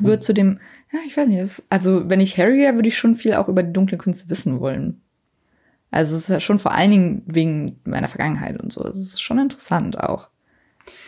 [0.00, 0.60] Wird zu dem,
[0.92, 3.62] ja, ich weiß nicht, also wenn ich Harry wäre, würde ich schon viel auch über
[3.62, 5.00] die dunklen Künste wissen wollen.
[5.90, 8.84] Also es ist ja schon vor allen Dingen wegen meiner Vergangenheit und so.
[8.84, 10.28] Es ist schon interessant auch.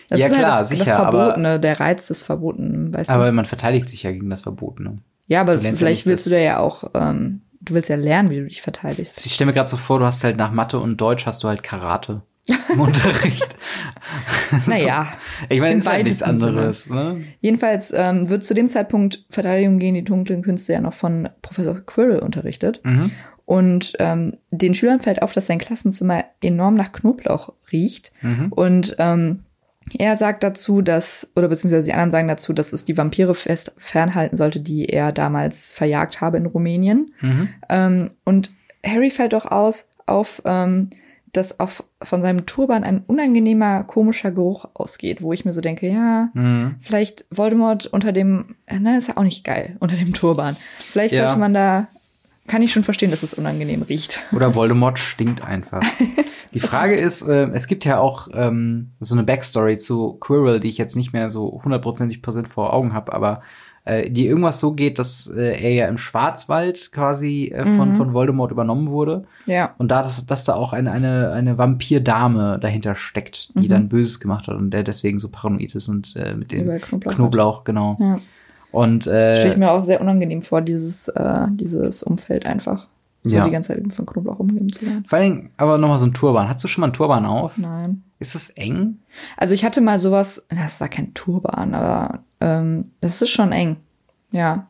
[0.08, 3.10] Das Ja, ist klar, halt das, sicher, das aber- Verbotene, der Reiz des Verbotenen, weißt
[3.10, 3.32] Aber du?
[3.32, 4.98] man verteidigt sich ja gegen das Verbotene.
[5.26, 8.46] Ja, aber vielleicht willst du da ja auch, ähm, du willst ja lernen, wie du
[8.46, 9.24] dich verteidigst.
[9.26, 11.48] Ich stelle mir gerade so vor, du hast halt nach Mathe und Deutsch hast du
[11.48, 12.22] halt Karate
[12.72, 13.56] im Unterricht.
[14.66, 15.06] Naja,
[15.48, 16.90] Ich meine, Im ist halt nichts anderes.
[16.90, 17.24] Ne?
[17.40, 21.80] Jedenfalls ähm, wird zu dem Zeitpunkt Verteidigung gegen die dunklen Künste ja noch von Professor
[21.80, 22.80] Quirrell unterrichtet.
[22.84, 23.10] Mhm.
[23.46, 28.12] Und ähm, den Schülern fällt auf, dass sein Klassenzimmer enorm nach Knoblauch riecht.
[28.22, 28.52] Mhm.
[28.52, 29.40] Und ähm,
[29.98, 33.74] er sagt dazu, dass, oder beziehungsweise die anderen sagen dazu, dass es die Vampire fest
[33.76, 37.12] fernhalten sollte, die er damals verjagt habe in Rumänien.
[37.20, 37.48] Mhm.
[37.68, 38.52] Ähm, und
[38.86, 40.90] Harry fällt auch aus auf, ähm,
[41.32, 45.88] dass auf, von seinem Turban ein unangenehmer, komischer Geruch ausgeht, wo ich mir so denke,
[45.88, 46.76] ja, Mhm.
[46.80, 50.56] vielleicht Voldemort unter dem, äh, na, ist ja auch nicht geil, unter dem Turban.
[50.92, 51.22] Vielleicht Ja.
[51.24, 51.88] sollte man da,
[52.46, 54.20] kann ich schon verstehen, dass es unangenehm riecht.
[54.32, 55.82] Oder Voldemort stinkt einfach.
[56.52, 60.68] Die Frage ist, äh, es gibt ja auch ähm, so eine Backstory zu Quirrell, die
[60.68, 63.42] ich jetzt nicht mehr so hundertprozentig präsent vor Augen habe, aber
[63.84, 67.96] äh, die irgendwas so geht, dass äh, er ja im Schwarzwald quasi äh, von, Mhm.
[67.96, 69.24] von Voldemort übernommen wurde.
[69.46, 73.68] Ja, Und da, dass, dass da auch eine, eine, eine Vampirdame dahinter steckt, die Mhm.
[73.68, 77.12] dann Böses gemacht hat und der deswegen so paranoid ist und äh, mit dem Knoblauch.
[77.14, 77.96] Knoblauch, genau.
[77.98, 78.16] Ja.
[78.72, 82.86] Und Stelle ich äh, mir auch sehr unangenehm vor, dieses, äh, dieses Umfeld einfach.
[83.24, 83.44] So Ja.
[83.44, 85.04] die ganze Zeit von Knoblauch umgeben zu sein.
[85.06, 86.48] vor allen Dingen aber nochmal so ein Turban.
[86.48, 87.58] Hast du schon mal einen Turban auf?
[87.58, 88.02] Nein.
[88.20, 88.98] Ist das eng?
[89.36, 93.76] Also ich hatte mal sowas, das war kein Turban, aber ähm, das ist schon eng.
[94.30, 94.68] Ja.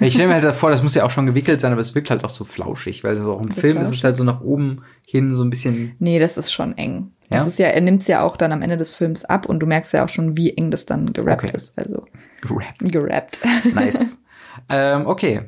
[0.00, 2.10] Ich stelle mir halt vor, das muss ja auch schon gewickelt sein, aber es wirkt
[2.10, 4.04] halt auch so flauschig, weil das auch im So Film ist es flauschig?
[4.04, 5.96] halt so nach oben hin so ein bisschen.
[5.98, 7.10] Nee, das ist schon eng.
[7.28, 7.48] Das Ja?
[7.48, 9.66] ist ja, er nimmt es ja auch dann am Ende des Films ab und du
[9.66, 11.52] merkst ja auch schon, wie eng das dann gerappt Okay.
[11.56, 11.76] ist.
[11.76, 12.06] Also
[12.42, 12.78] gerappt.
[12.80, 13.40] gerappt.
[13.74, 14.18] Nice.
[14.70, 15.42] ähm, okay.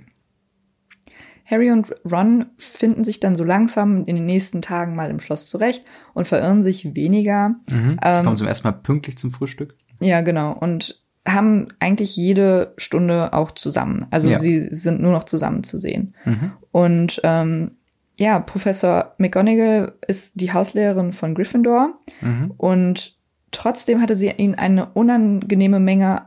[1.51, 5.49] Harry und Ron finden sich dann so langsam in den nächsten Tagen mal im Schloss
[5.49, 5.85] zurecht
[6.15, 7.51] und verirren sich weniger.
[7.71, 7.93] Mhm.
[7.93, 9.75] Sie Ähm, kommen zum ersten Mal pünktlich zum Frühstück.
[10.01, 10.53] Ja, genau.
[10.53, 14.07] Und haben eigentlich jede Stunde auch zusammen.
[14.11, 14.39] Also Ja.
[14.39, 16.15] sie sind nur noch zusammen zu sehen.
[16.25, 16.53] Mhm.
[16.73, 17.73] Und ähm,
[18.17, 22.53] ja, Professor McGonagall ist die Hauslehrerin von Gryffindor Mhm.
[22.57, 23.17] und
[23.53, 26.23] trotzdem hatte sie ihnen eine unangenehme Menge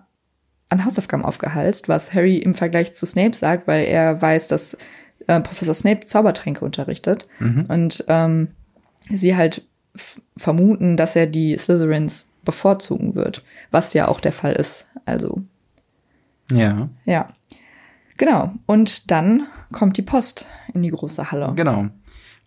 [0.70, 4.78] an Hausaufgaben aufgehalst, was Harry im Vergleich zu Snape sagt, weil er weiß, dass
[5.28, 7.66] äh, Professor Snape Zaubertränke unterrichtet Mhm.
[7.70, 8.50] und ähm,
[9.10, 9.64] sie halt
[10.38, 14.88] vermuten, dass er die Slytherins bevorzugen wird, was ja auch der Fall ist.
[15.06, 15.42] Also
[16.52, 17.30] Ja, ja,
[18.18, 18.54] genau.
[18.66, 21.54] Und dann kommt die Post in die große Halle.
[21.56, 21.88] genau.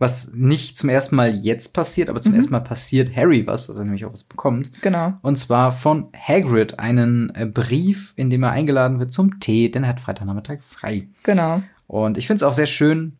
[0.01, 2.39] Was nicht zum ersten Mal jetzt passiert, aber zum Mhm.
[2.39, 4.83] ersten Mal passiert Harry was, dass er nämlich auch was bekommt.
[4.83, 5.13] Genau.
[5.23, 9.85] Und zwar von Hagrid einen äh, Brief, in dem er eingeladen wird zum Tee, denn
[9.85, 11.07] er hat Freitagnachmittag frei.
[11.23, 11.63] Genau.
[11.87, 13.17] Und ich finde es auch sehr schön,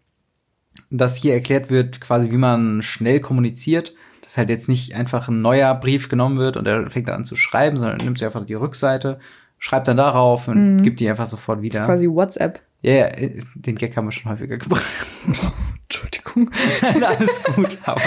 [0.91, 3.95] dass hier erklärt wird, quasi wie man schnell kommuniziert.
[4.23, 7.25] Dass halt jetzt nicht einfach ein neuer Brief genommen wird und er fängt dann an
[7.25, 9.21] zu schreiben, sondern er nimmt sich einfach die Rückseite,
[9.59, 10.83] schreibt dann darauf und Mhm.
[10.83, 11.85] gibt die einfach sofort Das ist wieder.
[11.85, 12.61] quasi WhatsApp.
[12.81, 14.83] Ja, ja, äh, den Gag haben wir schon häufiger gebracht.
[15.83, 16.51] Entschuldigung.
[16.83, 18.01] Nein, alles gut, aber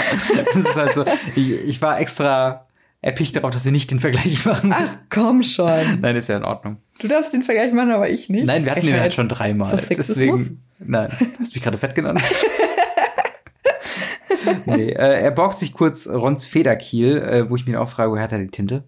[0.50, 1.04] es ist halt so,
[1.36, 2.66] ich, ich war extra
[3.00, 4.72] erpicht darauf, dass wir nicht den Vergleich machen.
[4.74, 6.00] Ach, komm schon.
[6.00, 6.78] Nein, ist ja in Ordnung.
[7.00, 8.46] Du darfst den Vergleich machen, aber ich nicht.
[8.46, 9.02] Nein, wir hatten den Frechheit.
[9.02, 9.72] halt schon dreimal.
[9.74, 10.06] Ist das?
[10.08, 12.22] Deswegen, nein, hast du mich gerade fett genannt?
[14.66, 18.22] nee, äh, er borgt sich kurz Rons Federkiel, äh, wo ich mir auch frage, woher
[18.22, 18.84] hat er die Tinte?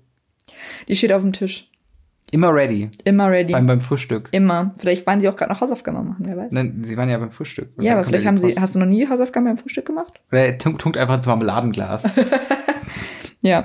[0.88, 1.68] Die steht auf dem Tisch.
[2.32, 2.88] Immer ready.
[3.04, 3.52] Immer ready.
[3.52, 4.28] Beim, beim Frühstück.
[4.30, 4.72] Immer.
[4.76, 6.52] Vielleicht waren die auch gerade noch Hausaufgaben machen, wer weiß.
[6.52, 7.70] Nein, sie waren ja beim Frühstück.
[7.76, 8.54] Und ja, aber vielleicht haben sie.
[8.60, 10.20] Hast du noch nie Hausaufgaben beim Frühstück gemacht?
[10.30, 12.12] Oder er tunkt, tunkt einfach ins Marmeladenglas.
[13.42, 13.64] Ja.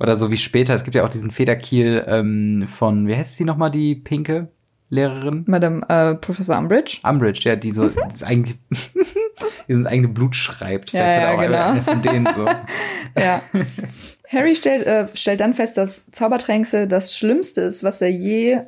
[0.00, 0.74] Oder so wie später.
[0.74, 4.48] Es gibt ja auch diesen Federkiel ähm, von, wie heißt sie nochmal, die Pinke?
[4.88, 5.44] Lehrerin?
[5.46, 6.98] Madame äh, Professor Umbridge.
[7.04, 8.58] Umbridge, ja, die so das eigentlich,
[9.68, 10.92] die sind eigene Blut schreibt.
[10.92, 11.70] Ja, Vielleicht ja, auch genau.
[11.70, 12.46] eine von denen so.
[13.18, 13.42] Ja.
[14.28, 18.60] Harry stellt, äh, stellt dann fest, dass Zaubertränke das Schlimmste ist, was er je,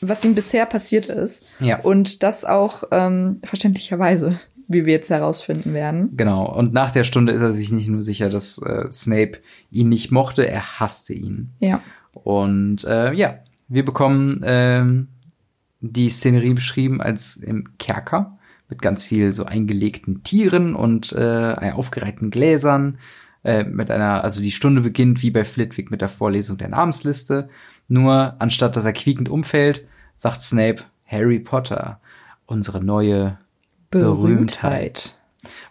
[0.00, 1.46] was ihm bisher passiert ist.
[1.60, 1.80] Ja.
[1.80, 6.16] Und das auch ähm, verständlicherweise, wie wir jetzt herausfinden werden.
[6.16, 6.50] Genau.
[6.52, 9.38] Und nach der Stunde ist er sich nicht nur sicher, dass äh, Snape
[9.70, 11.50] ihn nicht mochte, er hasste ihn.
[11.60, 11.82] Ja.
[12.12, 15.08] Und äh, ja, wir bekommen ähm,
[15.80, 22.30] die Szenerie beschrieben als im Kerker mit ganz viel so eingelegten Tieren und äh, aufgereihten
[22.30, 22.98] Gläsern.
[23.42, 27.50] Äh, mit einer, also die Stunde beginnt wie bei Flitwick mit der Vorlesung der Namensliste.
[27.88, 32.00] Nur anstatt dass er quiekend umfällt, sagt Snape Harry Potter,
[32.46, 33.38] unsere neue
[34.00, 35.16] Berühmtheit.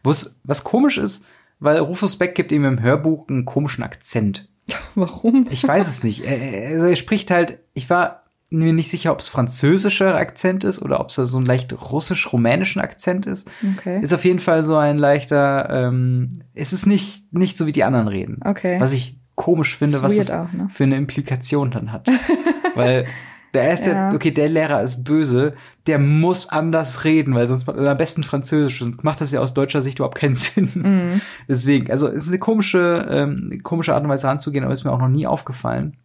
[0.04, 1.26] Wo's, was komisch ist,
[1.60, 4.50] weil Rufus Beck gibt ihm im Hörbuch einen komischen Akzent.
[4.96, 5.48] Warum?
[5.50, 6.24] Ich weiß es nicht.
[6.28, 11.00] Also er spricht halt, ich war mir nicht sicher, ob es französischer Akzent ist oder
[11.00, 13.50] ob es so ein leicht russisch-rumänischen Akzent ist.
[13.78, 14.00] Okay.
[14.02, 17.84] Ist auf jeden Fall so ein leichter, ähm, es ist nicht, nicht so wie die
[17.84, 18.40] anderen reden.
[18.46, 18.80] Okay.
[18.80, 20.68] Was ich komisch finde, Ist was es auch, ne?
[20.72, 22.08] für eine Implikation dann hat.
[22.76, 23.06] Weil
[23.54, 24.14] der erste, Ja.
[24.14, 25.54] okay, der Lehrer ist böse,
[25.88, 29.82] der muss anders reden, weil sonst am besten Französisch und macht das ja aus deutscher
[29.82, 30.70] Sicht überhaupt keinen Sinn.
[30.74, 31.22] Mhm.
[31.48, 34.92] Deswegen, also es ist eine komische, ähm, komische Art und Weise ranzugehen, aber ist mir
[34.92, 35.98] auch noch nie aufgefallen.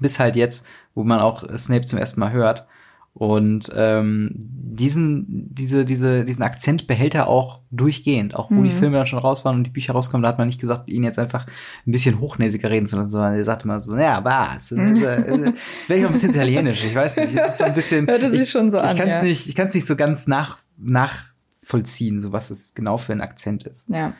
[0.00, 2.66] Bis halt jetzt, wo man auch Snape zum ersten Mal hört.
[3.14, 4.30] Und ähm,
[4.78, 8.36] diesen, diese, diese, diesen Akzent behält er auch durchgehend.
[8.36, 10.46] Auch wo die Filme dann schon raus waren und die Bücher rauskommen, da hat man
[10.46, 11.46] nicht gesagt, ihn jetzt einfach
[11.84, 14.68] ein bisschen hochnäsiger reden zu lassen, sondern er sagte mal so, ja, was?
[14.68, 17.34] Das wäre ich auch ein bisschen italienisch, ich weiß nicht.
[17.34, 18.06] Es ist ein bisschen.
[18.06, 19.22] Hörte sich ich, schon so ich an, kann's ja.
[19.24, 23.20] nicht, ich kann es nicht so ganz nach, nachvollziehen, so was es genau für ein
[23.20, 23.88] Akzent ist.
[23.88, 24.14] Ja.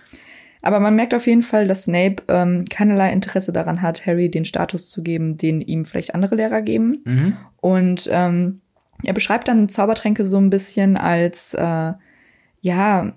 [0.61, 4.45] Aber man merkt auf jeden Fall, dass Snape ähm, keinerlei Interesse daran hat, Harry den
[4.45, 7.03] Status zu geben, den ihm vielleicht andere Lehrer geben.
[7.05, 7.37] Mhm.
[7.61, 8.61] Und ähm,
[9.03, 11.93] er beschreibt dann Zaubertränke so ein bisschen als, äh,
[12.61, 13.13] ja,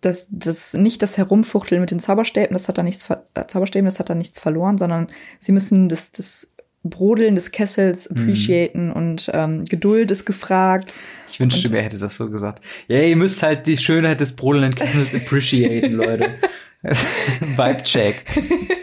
[0.00, 4.00] das, das nicht das Herumfuchteln mit den Zauberstäben, das hat da nichts, äh, Zauberstäben, das
[4.00, 6.52] hat da nichts verloren, sondern sie müssen das, das
[6.84, 10.92] Brodeln des Kessels appreciaten und ähm, Geduld ist gefragt.
[11.30, 12.62] Ich wünschte, wer hätte das so gesagt.
[12.88, 16.34] Ja, ihr müsst halt die Schönheit des brodelnden Kessels appreciaten, Leute.
[17.56, 18.24] Vibe-Check.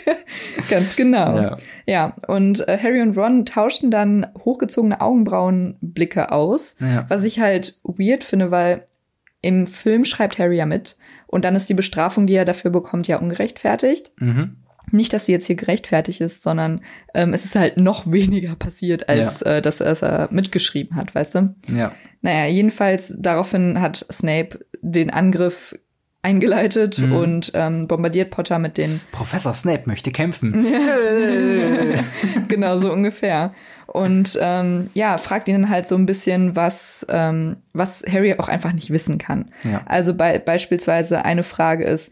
[0.69, 1.37] Ganz genau.
[1.37, 1.57] Ja.
[1.85, 7.05] Ja, und äh, Harry und Ron tauschten dann hochgezogene Augenbrauenblicke aus, Ja.
[7.09, 8.85] was ich halt weird finde, weil
[9.41, 13.07] im Film schreibt Harry ja mit und dann ist die Bestrafung, die er dafür bekommt,
[13.07, 14.11] ja ungerechtfertigt.
[14.17, 14.57] Mhm.
[14.91, 16.81] Nicht, dass sie jetzt hier gerechtfertigt ist, sondern
[17.13, 21.13] ähm, es ist halt noch weniger passiert, als äh, dass er es äh, mitgeschrieben hat,
[21.13, 21.55] weißt du?
[21.67, 21.91] Ja.
[22.21, 25.75] Naja, jedenfalls daraufhin hat Snape den Angriff
[26.21, 27.15] eingeleitet Mhm.
[27.15, 30.65] und ähm, bombardiert Potter mit den Professor Snape möchte kämpfen.
[32.47, 33.53] genau so ungefähr.
[33.87, 38.47] Und ähm, ja, fragt ihn dann halt so ein bisschen, was, ähm, was Harry auch
[38.47, 39.51] einfach nicht wissen kann.
[39.63, 39.81] Ja.
[39.85, 42.11] Also bei, beispielsweise eine Frage ist,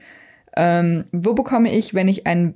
[0.56, 2.56] ähm, wo bekomme ich, wenn ich ein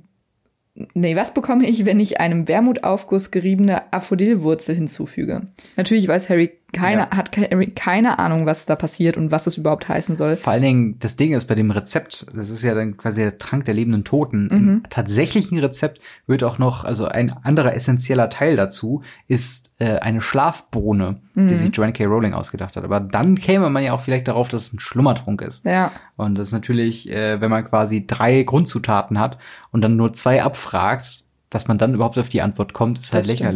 [0.94, 5.48] Nee, was bekomme ich, wenn ich einem Wermutaufguss geriebene Aphodilwurzel hinzufüge?
[5.76, 7.10] Natürlich weiß Harry keine, Ja.
[7.16, 7.30] hat
[7.76, 10.36] keine Ahnung, was da passiert und was es überhaupt heißen soll.
[10.36, 13.38] Vor allen Dingen, das Ding ist bei dem Rezept, das ist ja dann quasi der
[13.38, 14.44] Trank der lebenden Toten.
[14.44, 14.50] Mhm.
[14.50, 20.20] Im tatsächlichen Rezept wird auch noch, also ein anderer essentieller Teil dazu ist äh, eine
[20.20, 21.48] Schlafbohne, Mhm.
[21.48, 22.04] die sich Joanne K.
[22.04, 22.84] Rowling ausgedacht hat.
[22.84, 25.64] Aber dann käme man ja auch vielleicht darauf, dass es ein Schlummertrunk ist.
[25.64, 29.38] Ja, Und das ist natürlich, äh, wenn man quasi drei Grundzutaten hat
[29.70, 33.28] und dann nur zwei abfragt, dass man dann überhaupt auf die Antwort kommt, ist halt
[33.28, 33.48] Das stimmt.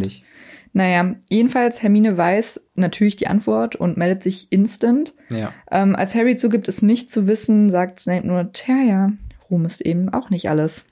[0.76, 5.14] Naja, jedenfalls Hermine weiß natürlich die Antwort und meldet sich instant.
[5.30, 5.52] Ja.
[5.70, 9.12] Ähm, als Harry zugibt, es nicht zu wissen, sagt Snape nur, tja, ja,
[9.50, 10.84] Ruhm ist eben auch nicht alles.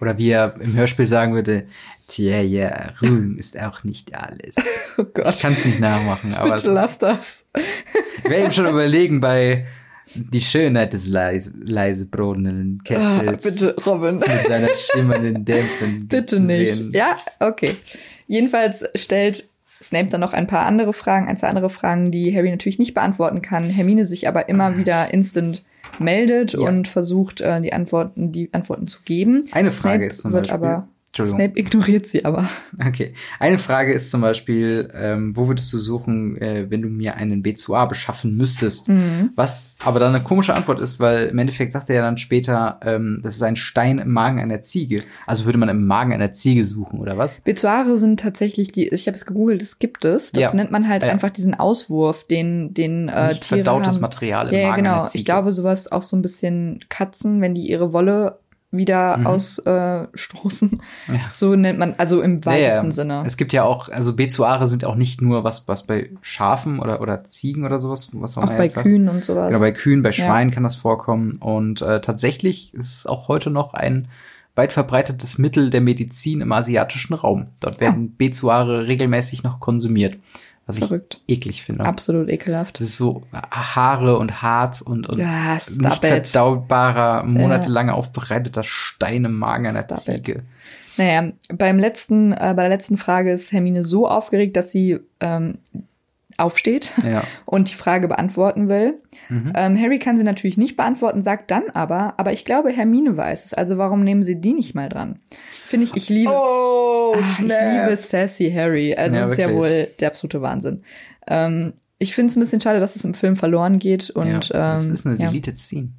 [0.00, 1.64] Oder wie er im Hörspiel sagen würde,
[2.08, 4.56] tja, ja, Ruhm ist auch nicht alles.
[4.98, 7.44] Oh Ich Gott, kann es nicht nachmachen, aber bitte lass das.
[8.18, 9.66] ich werde eben schon überlegen bei
[10.14, 14.16] die Schönheit des leise, leise brodelnden Ah, Kessels bitte, Robin.
[14.18, 16.74] mit seiner schimmernden Dämpfen Bitte nicht.
[16.74, 16.90] sehen.
[16.92, 17.76] Ja, okay.
[18.30, 19.44] Jedenfalls stellt
[19.82, 22.94] Snape dann noch ein paar andere Fragen, ein, zwei andere Fragen, die Harry natürlich nicht
[22.94, 23.64] beantworten kann.
[23.64, 25.64] Hermine sich aber immer wieder instant
[25.98, 26.60] meldet Ja.
[26.60, 29.46] und versucht, äh, die Antworten, die Antworten zu geben.
[29.50, 30.88] Eine Frage Snape ist zum wird Beispiel, aber.
[31.26, 32.48] Snape ignoriert sie aber.
[32.86, 33.14] Okay.
[33.38, 37.42] Eine Frage ist zum Beispiel, ähm, wo würdest du suchen, äh, wenn du mir einen
[37.42, 38.88] B2A beschaffen müsstest?
[38.88, 39.30] Mhm.
[39.36, 42.80] Was aber dann eine komische Antwort ist, weil im Endeffekt sagt er ja dann später,
[42.82, 45.02] ähm, das ist ein Stein im Magen einer Ziege.
[45.26, 47.40] Also würde man im Magen einer Ziege suchen, oder was?
[47.40, 50.32] Bezoare sind tatsächlich die, ich habe es gegoogelt, das gibt es.
[50.32, 50.54] Das Ja.
[50.54, 51.10] nennt man halt Ja.
[51.10, 54.00] einfach diesen Auswurf, den, den äh, Nicht Tiere verdautes haben.
[54.02, 54.94] Material im Ja, ja, Magen genau.
[54.96, 55.20] einer Ziege.
[55.20, 58.39] Ich glaube, sowas auch so ein bisschen Katzen, wenn die ihre Wolle
[58.72, 59.26] wieder Mhm.
[59.26, 60.82] ausstoßen.
[61.08, 61.14] Ja.
[61.32, 62.92] So nennt man, also im weitesten Ja, ja.
[62.92, 63.22] Sinne.
[63.26, 67.00] Es gibt ja auch, also Bezoare sind auch nicht nur was, was bei Schafen oder,
[67.00, 68.68] oder Ziegen oder sowas, was Auch man bei.
[68.68, 69.48] Kühen und sowas.
[69.50, 70.24] Genau, bei Kühen, bei Ja.
[70.24, 71.36] Schweinen kann das vorkommen.
[71.40, 74.08] Und äh, tatsächlich ist es auch heute noch ein
[74.54, 77.46] weit verbreitetes Mittel der Medizin im asiatischen Raum.
[77.60, 80.16] Dort werden Bezoare regelmäßig noch konsumiert.
[80.70, 81.20] Was Verrückt.
[81.26, 81.84] ich eklig finde.
[81.84, 82.80] Absolut ekelhaft.
[82.80, 86.28] Das ist so Haare und Harz und, und Ja, nicht it.
[86.28, 90.02] verdaubarer, monatelang aufbereiteter Stein im Magen einer Stop it.
[90.04, 90.42] Ziege.
[90.96, 95.58] Naja, beim letzten, äh, bei der letzten Frage ist Hermine so aufgeregt, dass sie ähm,
[96.40, 97.22] aufsteht Ja.
[97.44, 99.00] und die Frage beantworten will.
[99.28, 99.52] Mhm.
[99.54, 103.44] Ähm, Harry kann sie natürlich nicht beantworten, sagt dann aber, aber ich glaube, Hermine weiß
[103.44, 103.54] es.
[103.54, 105.20] Also warum nehmen sie die nicht mal dran?
[105.64, 108.94] Finde ich, ich liebe, Oh, Ah, ich liebe sassy Harry.
[108.94, 110.82] Also Ja, das ist ja wohl der absolute Wahnsinn.
[111.26, 114.10] Ähm, ich finde es ein bisschen schade, dass es im Film verloren geht.
[114.10, 115.28] Und ja, das ähm, ist eine ja.
[115.28, 115.90] deleted Scene.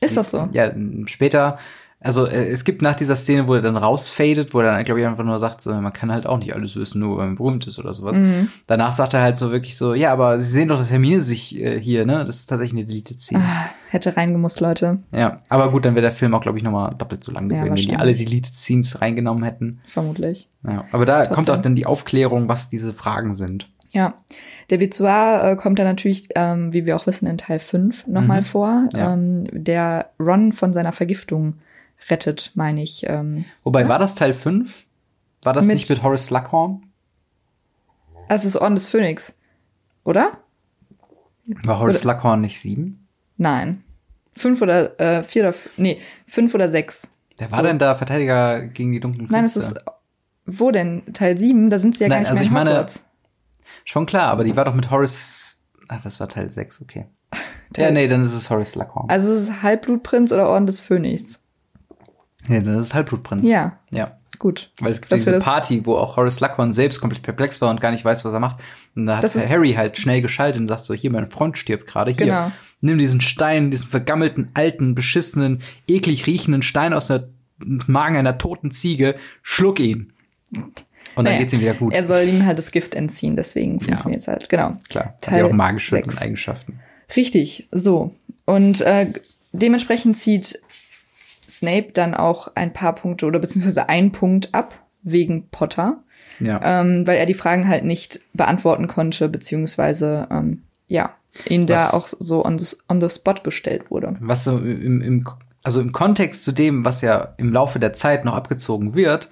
[0.00, 0.48] Ist das so?
[0.52, 0.72] Ja,
[1.06, 1.58] später,
[2.00, 5.00] also äh, es gibt nach dieser Szene, wo er dann rausfadet, wo er dann, glaube
[5.00, 7.34] ich, einfach nur sagt, so, man kann halt auch nicht alles wissen, nur weil man
[7.36, 8.18] berühmt ist oder sowas.
[8.18, 8.48] Mhm.
[8.66, 11.58] Danach sagt er halt so wirklich so, ja, aber Sie sehen doch, dass Hermine sich
[11.58, 12.24] äh, hier, ne?
[12.24, 13.42] Das ist tatsächlich eine deleted Scene.
[13.44, 14.98] Ah, hätte reingemusst, Leute.
[15.12, 17.64] Ja, aber gut, dann wäre der Film auch, glaube ich, nochmal doppelt so lang Ja,
[17.64, 18.28] gewesen, wenn die alle wahrscheinlich.
[18.28, 19.80] deleted Scenes reingenommen hätten.
[19.86, 20.48] Vermutlich.
[20.64, 21.34] Ja, aber da Trotzdem.
[21.34, 23.68] kommt auch dann die Aufklärung, was diese Fragen sind.
[23.90, 24.14] Ja,
[24.68, 28.40] der Bezoar äh, kommt dann natürlich, ähm, wie wir auch wissen, in Teil 5 nochmal
[28.40, 28.44] Mhm.
[28.44, 29.14] vor, Ja.
[29.14, 31.54] ähm, der Ron von seiner Vergiftung
[32.08, 33.04] rettet, meine ich.
[33.06, 34.84] Ähm, Wobei, war das Teil 5?
[35.42, 36.82] War das Mit- nicht mit Horace Slughorn?
[38.28, 39.36] also es ist Orden des Phönix,
[40.04, 40.38] oder?
[41.64, 43.06] War Horace Oder- Slughorn nicht 7?
[43.36, 43.82] Nein.
[44.34, 47.10] Fünf oder äh, vier oder nee, fünf oder sechs.
[47.38, 47.64] Wer war So.
[47.64, 49.80] denn da Verteidiger gegen die dunklen Nein, es Künste?
[49.80, 49.84] ist
[50.46, 51.02] wo denn?
[51.12, 51.70] Teil 7?
[51.70, 53.04] Da sind sie ja gar Nein, nicht also mehr ich meine- Hogwarts.
[53.84, 55.60] Schon klar, aber die war doch mit Horace.
[55.88, 57.06] Ach, das war Teil 6, okay.
[57.32, 57.38] ja,
[57.84, 59.08] Teil- nee, dann ist es Horace Slughorn.
[59.10, 61.42] Also es ist Halbblutprinz oder Orden des Phönix.
[62.48, 63.48] Nee, dann ist es Halbblutprinz.
[63.48, 64.16] Ja, Ja.
[64.38, 64.70] gut.
[64.80, 67.80] Weil es gibt Dass diese Party, wo auch Horace Slughorn selbst komplett perplex war und
[67.80, 68.60] gar nicht weiß, was er macht.
[68.94, 72.12] Und da hat Harry halt schnell geschaltet und sagt so, hier, mein Freund stirbt gerade.
[72.12, 72.52] Hier, Genau.
[72.80, 78.70] nimm diesen Stein, diesen vergammelten, alten, beschissenen, eklig riechenden Stein aus der Magen einer toten
[78.70, 80.12] Ziege, schluck ihn.
[80.54, 81.92] Und dann Naja, geht's ihm wieder gut.
[81.94, 84.48] Er soll ihm halt das Gift entziehen, deswegen funktioniert es halt.
[84.48, 84.76] Genau.
[84.88, 85.96] Klar, hat Teil ja auch magische.
[85.96, 86.78] Eigenschaften.
[87.16, 88.14] Richtig, so.
[88.44, 89.12] Und äh,
[89.52, 90.60] dementsprechend zieht
[91.48, 96.02] Snape dann auch ein paar Punkte oder beziehungsweise einen Punkt ab wegen Potter,
[96.40, 96.60] Ja.
[96.80, 101.14] ähm, weil er die Fragen halt nicht beantworten konnte, beziehungsweise ähm, ja,
[101.48, 104.16] ihn da Was- auch so on the, on the spot gestellt wurde.
[104.20, 105.24] was so im, im,
[105.62, 109.28] also im Kontext zu dem, was ja im Laufe der Zeit noch abgezogen wird,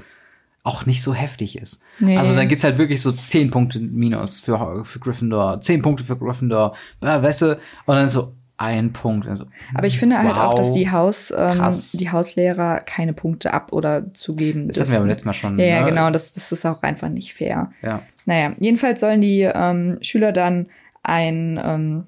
[0.62, 1.81] auch nicht so heftig ist.
[2.00, 2.16] Nee.
[2.18, 6.16] Also dann geht's halt wirklich so 10 Punkte minus für, für Gryffindor, 10 Punkte für
[6.16, 9.29] Gryffindor, äh, weißt du, und dann so ein Punkt.
[9.29, 10.45] Also, Aber ich finde halt wow.
[10.45, 11.61] auch, dass die Haus, ähm,
[11.95, 14.69] die Hauslehrer keine Punkte ab oder zugeben.
[14.69, 15.03] Das hatten wir dürfen.
[15.03, 15.59] beim letzten Mal schon.
[15.59, 15.90] Ja, ja, ne?
[15.90, 17.71] genau, das, das ist auch einfach nicht fair.
[17.83, 18.03] Ja.
[18.25, 20.66] Naja, jedenfalls sollen die ähm, Schüler dann
[21.03, 22.05] ein, ähm,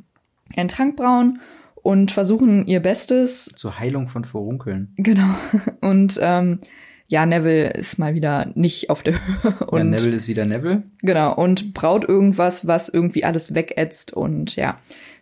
[0.57, 1.41] einen Trank brauen
[1.83, 3.47] und versuchen ihr Bestes.
[3.55, 4.93] Zur Heilung von Furunkeln.
[4.97, 5.29] Genau.
[5.81, 6.61] Und ähm,
[7.07, 9.55] ja, Neville ist mal wieder nicht auf der Höhe.
[9.61, 10.83] Ja, Und, Neville ist wieder Neville.
[11.01, 14.13] Genau, und braut irgendwas, was irgendwie alles wegätzt.
[14.13, 14.79] Und ja,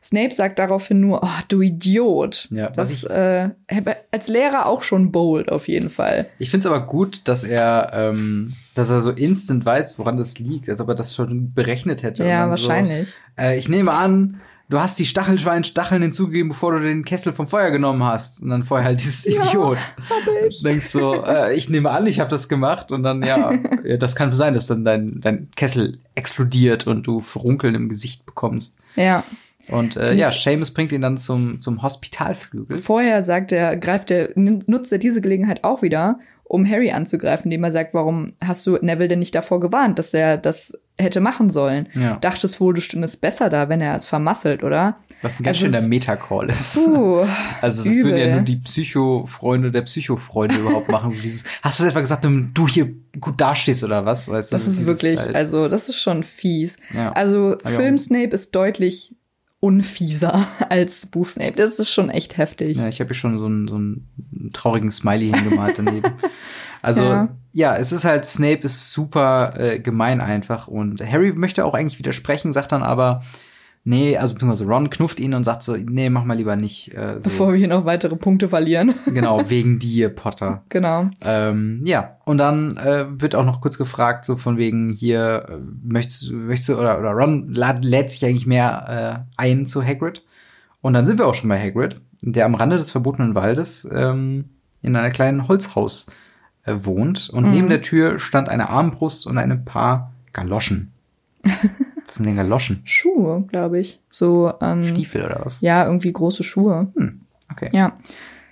[0.07, 2.47] Snape sagt daraufhin nur, oh, du Idiot.
[2.51, 3.51] Ja, das äh,
[4.13, 6.29] als Lehrer auch schon bold, auf jeden Fall.
[6.39, 10.39] Ich finde es aber gut, dass er, ähm, dass er so instant weiß, woran das
[10.39, 12.25] liegt, als ob er das schon berechnet hätte.
[12.25, 13.09] Ja, wahrscheinlich.
[13.37, 17.49] So, äh, ich nehme an, du hast die Stachelschwein-Stacheln hinzugegeben, bevor du den Kessel vom
[17.49, 18.43] Feuer genommen hast.
[18.43, 19.79] Und dann vorher halt dieses Ja, Idiot.
[20.09, 20.63] Hab ich.
[20.63, 22.93] Denkst so, äh, ich nehme an, ich habe das gemacht.
[22.93, 23.53] Und dann, ja,
[23.97, 28.79] das kann sein, dass dann dein, dein Kessel explodiert und du Furunkeln im Gesicht bekommst.
[28.95, 29.25] Ja.
[29.69, 32.77] Und äh, ja, Seamus bringt ihn dann zum, zum Hospitalflügel.
[32.77, 37.65] Vorher sagt er, greift er, nutzt er diese Gelegenheit auch wieder, um Harry anzugreifen, indem
[37.65, 41.51] er sagt, warum hast du Neville denn nicht davor gewarnt, dass er das hätte machen
[41.51, 41.89] sollen?
[41.95, 42.17] Ja.
[42.19, 44.97] Dachtest wohl, du stündest besser da, wenn er es vermasselt, oder?
[45.23, 46.75] Was ein ganz Also schöner Metacall ist.
[46.77, 47.25] Puh,
[47.61, 48.35] Also das würden ja übel.
[48.35, 51.11] nur die Psycho-Freunde der Psycho-Freunde überhaupt machen.
[51.11, 54.29] So dieses, hast du etwa gesagt, damit du hier gut dastehst oder was?
[54.31, 56.77] Weißt du, das ist wirklich, halt- also das ist schon fies.
[56.95, 57.11] ja.
[57.13, 57.57] Also.
[57.65, 59.16] Film Snape ist deutlich
[59.61, 61.53] unfieser als Buch Snape.
[61.53, 62.77] Das ist schon echt heftig.
[62.77, 66.13] ja, ich habe hier schon so einen, so einen traurigen Smiley hingemalt daneben.
[66.83, 67.29] Also Ja.
[67.53, 67.77] ja.
[67.77, 72.53] es ist halt, Snape ist super äh, gemein einfach und Harry möchte auch eigentlich widersprechen,
[72.53, 73.25] sagt dann aber,
[73.87, 76.93] nee, also beziehungsweise Ron knufft ihn und sagt so, nee, mach mal lieber nicht.
[76.95, 77.25] Äh, so.
[77.31, 78.95] Bevor wir hier noch weitere Punkte verlieren.
[79.07, 80.63] Genau, wegen dir, Potter.
[80.69, 81.09] genau.
[81.25, 85.57] Ähm, ja, und dann äh, wird auch noch kurz gefragt, so von wegen hier, äh,
[85.83, 89.83] möchtest, du- möchtest du, oder, oder Ron lad, lädt sich eigentlich mehr äh, ein zu
[89.83, 90.23] Hagrid.
[90.83, 94.47] Und dann sind wir auch schon bei Hagrid, der am Rande des verbotenen Waldes, ähm,
[94.83, 96.09] in einer kleinen Holzhaus
[96.65, 97.31] äh, wohnt.
[97.31, 97.51] Und Mhm.
[97.51, 100.93] neben der Tür stand eine Armbrust und ein paar Galoschen.
[102.07, 102.83] was sind denn Galoschen?
[102.85, 104.01] Schuhe, glaube ich.
[104.09, 105.61] So, ähm, Stiefel oder was?
[105.61, 106.89] ja, irgendwie große Schuhe.
[106.95, 107.71] Hm, okay.
[107.73, 107.99] Ja.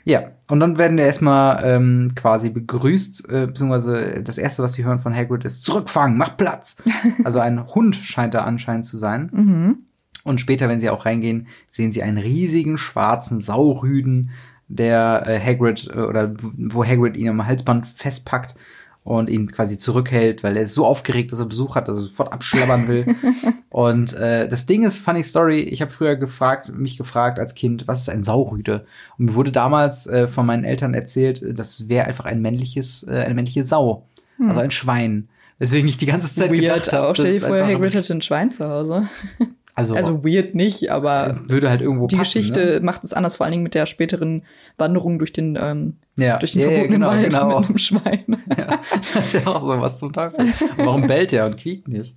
[0.07, 4.85] Ja, und dann werden wir erstmal ähm, quasi begrüßt, äh, beziehungsweise das erste, was sie
[4.85, 6.83] hören von Hagrid ist, zurückfangen, mach Platz.
[7.25, 9.31] also ein Hund scheint da anscheinend zu sein.
[9.33, 9.79] Mhm.
[10.23, 14.31] Und später, wenn sie auch reingehen, sehen sie einen riesigen schwarzen Saurüden,
[14.69, 18.57] der äh, Hagrid äh, oder wo Hagrid ihn am Halsband festpackt
[19.05, 22.03] und ihn quasi zurückhält, weil er ist so aufgeregt, dass er Besuch hat, dass er
[22.03, 23.15] sofort abschlabbern will.
[23.69, 27.87] und äh, das Ding ist, funny Story, ich habe früher gefragt, mich gefragt als Kind,
[27.87, 28.87] was ist ein Saurüde?
[29.19, 33.07] Und mir wurde damals äh, von meinen Eltern erzählt, äh, das wäre einfach ein männliches,
[33.07, 34.07] äh, eine männliche Sau,
[34.41, 35.29] also ein Schwein.
[35.61, 36.57] Deswegen ich die ganze Zeit Hm.
[36.57, 37.15] Weird gedacht habe, auch.
[37.15, 39.09] Stell dir das ist vor, einfach Hagrid hatte ein Schwein zu Hause.
[39.75, 42.81] Also, Also weird nicht, aber würde halt irgendwo die passen, Geschichte ne?
[42.87, 44.45] macht es anders, vor allen Dingen mit der späteren
[44.79, 47.59] Wanderung durch den, ähm, Ja, durch den ja, ja, verbotenen genau, Wald genau.
[47.59, 48.25] mit einem Schwein.
[48.57, 50.47] Ja, das ist ja auch so was zum Teufel.
[50.77, 52.15] Warum bellt er und quiekt nicht?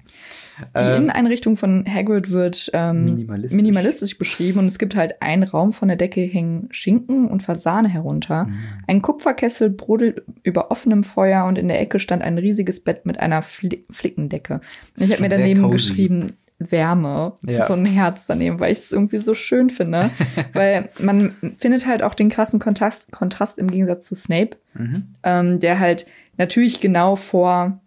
[0.59, 3.55] Die Ähm, Inneneinrichtung von Hagrid wird ähm, Minimalistisch.
[3.55, 4.17] minimalistisch.
[4.17, 8.45] beschrieben und es gibt halt einen Raum von der Decke hängen Schinken und Fasane herunter.
[8.45, 8.55] Mhm.
[8.87, 13.19] Ein Kupferkessel brodelt über offenem Feuer und in der Ecke stand ein riesiges Bett mit
[13.19, 14.61] einer Fli Flickendecke.
[14.97, 15.73] Ich habe mir daneben cozy.
[15.73, 17.65] geschrieben Wärme, Ja.
[17.65, 20.09] so ein Herz daneben, weil ich es irgendwie so schön finde,
[20.53, 25.13] weil man findet halt auch den krassen Kontrast, Kontrast im Gegensatz zu Snape, mhm.
[25.23, 27.79] ähm, der halt natürlich genau vor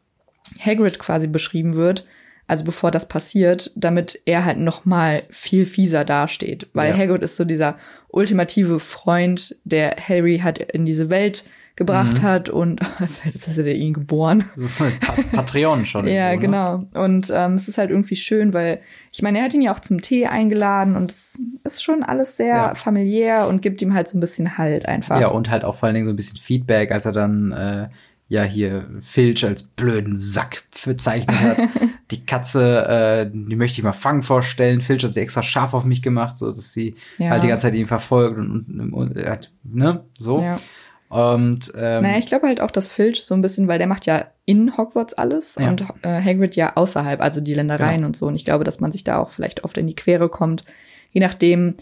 [0.65, 2.07] Hagrid quasi beschrieben wird,
[2.47, 6.97] also bevor das passiert, damit er halt noch mal viel fieser dasteht, weil Ja.
[6.99, 7.77] Hagrid ist so dieser
[8.09, 11.45] ultimative Freund, der Harry halt in diese Welt
[11.81, 12.23] gebracht Mhm.
[12.23, 14.45] hat und als hätte er ihn geboren.
[14.55, 16.07] Das ist ein Pa- Patreon schon.
[16.07, 16.87] Ja, irgendwo, ne?
[16.93, 17.05] genau.
[17.05, 18.81] Und ähm, es ist halt irgendwie schön, weil
[19.13, 22.37] ich meine, er hat ihn ja auch zum Tee eingeladen und es ist schon alles
[22.37, 22.75] sehr Ja.
[22.75, 25.19] familiär und gibt ihm halt so ein bisschen Halt einfach.
[25.21, 27.89] Ja, und halt auch vor allen Dingen so ein bisschen Feedback, als er dann äh,
[28.29, 31.57] ja hier Filch als blöden Sack bezeichnet hat.
[32.11, 34.83] die Katze, äh, die möchte ich mal fangen vorstellen.
[34.83, 37.31] Filch hat sie extra scharf auf mich gemacht, so dass sie Ja.
[37.31, 40.41] halt die ganze Zeit ihn verfolgt und, und, und er hat, ne, so.
[40.43, 40.59] Ja.
[41.11, 44.07] Und ähm, Naja, ich glaube halt auch, dass Filch so ein bisschen, weil der macht
[44.07, 45.69] ja in Hogwarts alles Ja.
[45.69, 48.07] und äh, Hagrid ja außerhalb, also die Ländereien Genau.
[48.07, 48.27] und so.
[48.29, 50.65] Und ich glaube, dass man sich da auch vielleicht oft in die Quere kommt,
[51.11, 51.75] je nachdem,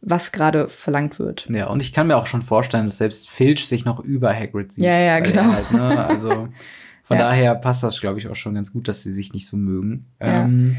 [0.00, 1.48] was gerade verlangt wird.
[1.50, 4.70] Ja, und ich kann mir auch schon vorstellen, dass selbst Filch sich noch über Hagrid
[4.70, 4.84] sieht.
[4.84, 5.52] Ja, ja, genau.
[5.52, 6.30] Halt, ne, also
[7.02, 7.24] von Ja.
[7.24, 10.06] daher passt das, glaube ich, auch schon ganz gut, dass sie sich nicht so mögen.
[10.20, 10.44] Ja.
[10.44, 10.76] Ähm,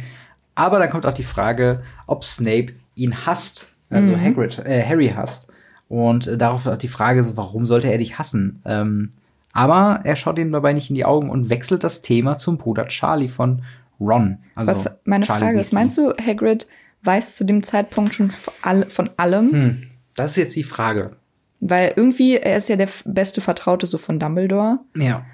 [0.55, 4.21] aber dann kommt auch die Frage, ob Snape ihn hasst, also Mhm.
[4.23, 5.51] Hagrid, äh, Harry hasst.
[5.89, 8.61] Und äh, darauf auch die Frage, so, warum sollte er dich hassen?
[8.65, 9.11] Ähm,
[9.51, 12.87] aber er schaut ihm dabei nicht in die Augen und wechselt das Thema zum Bruder
[12.87, 13.63] Charlie von
[13.99, 14.37] Ron.
[14.55, 15.79] Also was meine Charlie Frage ist, Weasley.
[15.79, 16.67] meinst du, Hagrid
[17.03, 19.51] weiß zu dem Zeitpunkt schon von all- von allem?
[19.51, 19.83] Hm,
[20.15, 21.17] das ist jetzt die Frage.
[21.59, 24.79] Weil irgendwie, er ist ja der beste Vertraute so von Dumbledore.
[24.95, 25.25] Ja.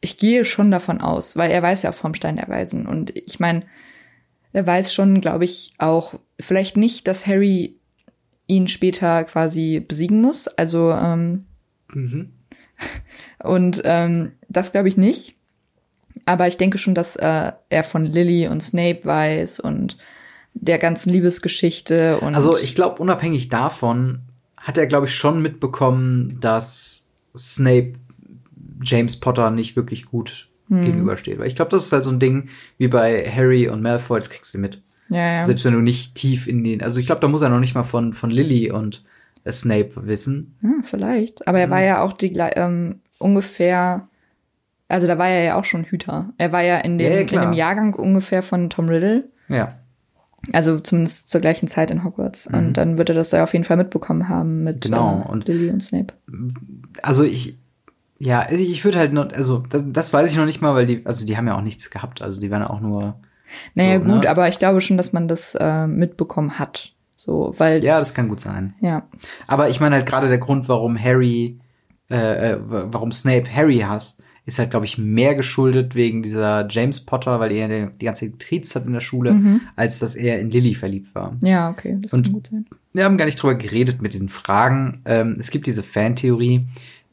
[0.00, 2.86] Ich gehe schon davon aus, weil er weiß ja vom Stein der Weisen.
[2.86, 3.64] Und ich meine,
[4.52, 7.76] er weiß schon, glaube ich, auch, vielleicht nicht, dass Harry
[8.52, 10.48] ihn später quasi besiegen muss.
[10.48, 11.44] Also, ähm,
[11.94, 12.30] Mhm.
[13.44, 15.36] und ähm, das glaube ich nicht.
[16.24, 19.98] Aber ich denke schon, dass äh, er von Lily und Snape weiß und
[20.54, 24.20] der ganzen Liebesgeschichte und Also ich glaube, unabhängig davon
[24.56, 27.94] hat er, glaube ich, schon mitbekommen, dass Snape
[28.84, 30.84] James Potter nicht wirklich gut Hm.
[30.84, 31.38] gegenübersteht.
[31.38, 32.48] Weil ich glaube, das ist halt so ein Ding
[32.78, 34.80] wie bei Harry und Malfoy, das kriegst du mit.
[35.08, 35.44] Ja, ja.
[35.44, 36.82] Selbst wenn du nicht tief in den.
[36.82, 39.04] Also ich glaube, da muss er noch nicht mal von, von Lily und
[39.44, 40.56] äh, Snape wissen.
[40.62, 41.46] Ja, vielleicht.
[41.46, 44.08] Aber er war ja auch die ähm, ungefähr,
[44.88, 46.32] also da war er ja auch schon Hüter.
[46.38, 49.28] Er war ja in dem, in dem Jahrgang ungefähr von Tom Riddle.
[49.48, 49.68] Ja.
[50.52, 52.48] Also zumindest zur gleichen Zeit in Hogwarts.
[52.48, 52.58] Mhm.
[52.58, 55.46] Und dann wird er das ja auf jeden Fall mitbekommen haben mit Genau, äh, und-
[55.46, 56.14] Lily und Snape.
[57.02, 57.58] Also ich.
[58.18, 61.04] Ja, ich würde halt noch, also das, das weiß ich noch nicht mal, weil die,
[61.04, 62.22] also die haben ja auch nichts gehabt.
[62.22, 63.16] Also die waren ja auch nur.
[63.74, 64.30] Naja, so, gut, ne?
[64.30, 66.92] aber ich glaube schon, dass man das äh, mitbekommen hat.
[67.16, 68.74] So, weil, Ja, das kann gut sein.
[68.80, 69.06] ja.
[69.46, 71.58] Aber ich meine halt gerade der Grund, warum Harry,
[72.10, 77.06] äh, äh, warum Snape Harry hasst, ist halt, glaube ich, mehr geschuldet wegen dieser James
[77.06, 79.60] Potter, weil er die die ganze Zeit getriezt hat in der Schule, Mhm.
[79.76, 81.36] als dass er in Lily verliebt war.
[81.44, 82.66] Ja, okay, das Und- kann gut sein.
[82.92, 85.00] Wir haben gar nicht drüber geredet mit diesen Fragen.
[85.04, 86.66] Ähm, es gibt diese Fantheorie,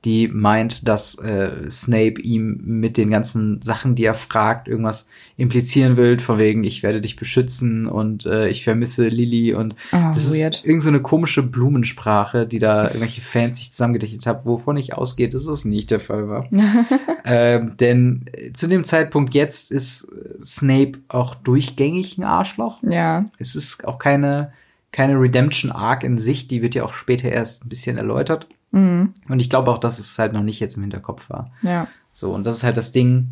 [0.06, 5.98] die meint, dass äh, Snape ihm mit den ganzen Sachen, die er fragt, irgendwas implizieren
[5.98, 10.34] will, von wegen, ich werde dich beschützen und äh, ich vermisse Lily und Ah, das
[10.34, 10.56] weird.
[10.56, 14.94] ist irgend so eine komische Blumensprache, die da irgendwelche Fans sich zusammengedichtet haben, wovon ich
[14.94, 16.48] ausgehe, dass es nicht der Fall war.
[17.26, 22.82] ähm, denn äh, zu dem Zeitpunkt jetzt ist äh, Snape auch durchgängig ein Arschloch.
[22.84, 24.54] Ja, Es ist auch keine,
[24.92, 28.48] keine Redemption Arc in sich, die wird ja auch später erst ein bisschen erläutert.
[28.72, 29.14] Mhm.
[29.28, 31.52] Und ich glaube auch, dass es halt noch nicht jetzt im Hinterkopf war.
[31.62, 31.88] Ja.
[32.12, 33.32] So, und das ist halt das Ding.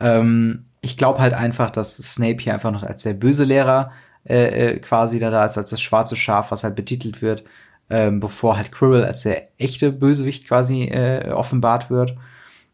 [0.00, 3.90] Ähm, ich glaube halt einfach, dass Snape hier einfach noch als der böse Lehrer
[4.24, 7.44] äh, äh, quasi da, da ist, als das schwarze Schaf, was halt betitelt wird,
[7.90, 12.16] ähm, bevor halt Quirrell als der echte Bösewicht quasi äh, offenbart wird.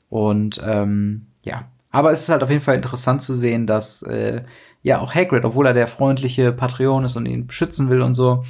[0.08, 4.42] Und ähm, ja, aber es ist halt auf jeden Fall interessant zu sehen, dass äh,
[4.82, 8.44] ja auch Hagrid, obwohl er der freundliche Patron ist und ihn beschützen will und so,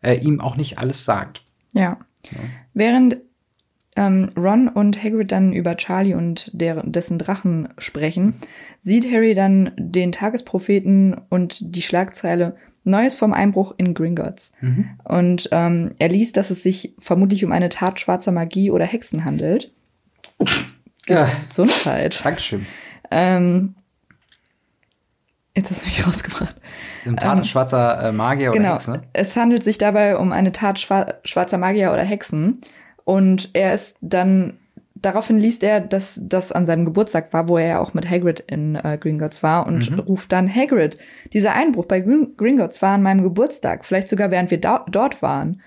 [0.00, 1.42] äh, ihm auch nicht alles sagt.
[1.72, 1.98] Ja.
[2.32, 2.38] Ja.
[2.72, 3.18] Während
[3.96, 8.34] ähm, Ron und Hagrid dann über Charlie und der, dessen Drachen sprechen,
[8.80, 12.56] sieht Harry dann den Tagespropheten und die Schlagzeile
[12.86, 14.52] Neues vom Einbruch in Gringotts.
[14.60, 14.90] Mhm.
[15.04, 19.24] Und ähm, er liest, dass es sich vermutlich um eine Tat schwarzer Magie oder Hexen
[19.24, 19.72] handelt.
[21.06, 21.24] Ja.
[21.24, 22.22] Gesundheit.
[22.24, 22.66] Dankeschön.
[23.10, 23.74] Ähm,
[25.56, 26.54] jetzt hast du mich rausgebracht.
[27.04, 28.74] Im Tat Ähm, schwarzer äh, Magier oder genau.
[28.74, 29.02] Hexe.
[29.12, 32.60] Es handelt sich dabei um eine Tat schwa schwarzer Magier oder Hexen.
[33.04, 34.54] Und er ist dann,
[34.94, 38.40] daraufhin liest er, dass das an seinem Geburtstag war, wo er ja auch mit Hagrid
[38.46, 39.98] in äh, Gringotts war und Mhm.
[40.00, 40.96] ruft dann, Hagrid,
[41.34, 45.60] dieser Einbruch bei Gring Gringotts war an meinem Geburtstag, vielleicht sogar während wir dort waren.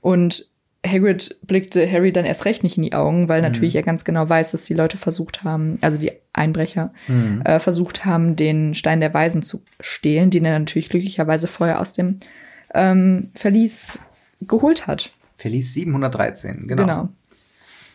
[0.00, 0.48] Und
[0.86, 4.28] Hagrid blickte Harry dann erst recht nicht in die Augen, weil natürlich er ganz genau
[4.28, 7.40] weiß, dass die Leute versucht haben, also die Einbrecher, Mhm.
[7.46, 11.92] äh, versucht haben, den Stein der Weisen zu stehlen, den er natürlich glücklicherweise vorher aus
[11.94, 12.18] dem
[12.74, 13.98] ähm, Verlies
[14.42, 15.10] geholt hat.
[15.38, 16.82] Verlies 713, genau.
[16.82, 17.08] Genau.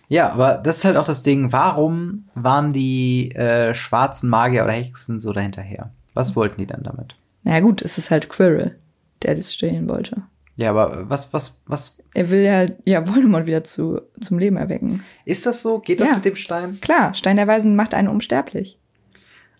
[0.07, 4.73] Ja, aber das ist halt auch das Ding, warum waren die äh, schwarzen Magier oder
[4.73, 5.91] Hexen so dahinterher?
[6.15, 7.15] Was wollten die dann damit?
[7.43, 8.75] Naja gut, es ist halt Quirrell,
[9.21, 10.23] der das stehlen wollte.
[10.59, 15.03] Ja, aber was, was, was, Er will ja, ja Voldemort wieder zu, zum Leben erwecken.
[15.23, 15.79] ist das so?
[15.79, 16.15] Geht das Ja.
[16.15, 16.77] mit dem Stein?
[16.81, 18.77] Klar, Stein der Weisen macht einen unsterblich.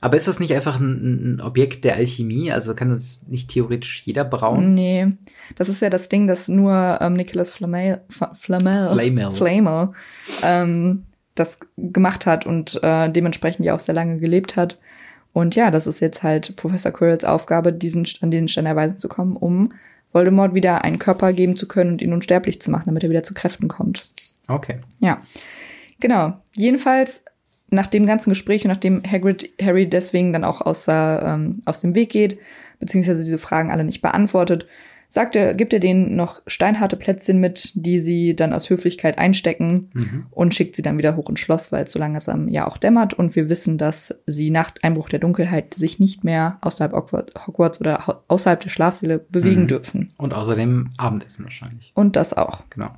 [0.02, 2.52] Aber ist das nicht einfach ein, ein Objekt der Alchemie?
[2.52, 4.74] Also kann das nicht theoretisch jeder brauen?
[4.74, 5.08] Nee,
[5.56, 9.32] das ist ja das Ding, dass nur ähm, Nicholas Flamel, Flamel, Flamel.
[9.32, 9.92] Flamel
[10.44, 14.78] ähm, das gemacht hat und äh, dementsprechend ja auch sehr lange gelebt hat.
[15.32, 18.98] Und ja, das ist jetzt halt Professor Quirrells Aufgabe, diesen, an den Stein der Weisen
[18.98, 19.72] zu kommen, um
[20.12, 23.24] Voldemort wieder einen Körper geben zu können und ihn unsterblich zu machen, damit er wieder
[23.24, 24.08] zu Kräften kommt.
[24.48, 24.80] Okay.
[25.00, 25.18] Ja,
[26.00, 26.34] genau.
[26.54, 27.24] Jedenfalls
[27.70, 31.82] nach dem ganzen Gespräch und nachdem Hagrid Harry deswegen dann auch aus, der, ähm, aus
[31.82, 32.40] dem Weg geht,
[32.80, 34.66] beziehungsweise diese Fragen alle nicht beantwortet,
[35.12, 39.90] sagt er, gibt er denen noch steinharte Plätzchen mit, die sie dann aus Höflichkeit einstecken
[39.94, 40.26] Mhm.
[40.30, 43.16] und schickt sie dann wieder hoch ins Schloss, weil es so langsam ja auch dämmert
[43.16, 48.24] und wir wissen, dass sie nach Einbruch der Dunkelheit sich nicht mehr außerhalb Hogwarts- oder
[48.28, 49.68] außerhalb der Schlafsäle bewegen Mhm.
[49.68, 50.12] dürfen.
[50.20, 51.92] Und außerdem Abendessen wahrscheinlich.
[51.96, 52.64] Und das auch.
[52.70, 52.92] Genau.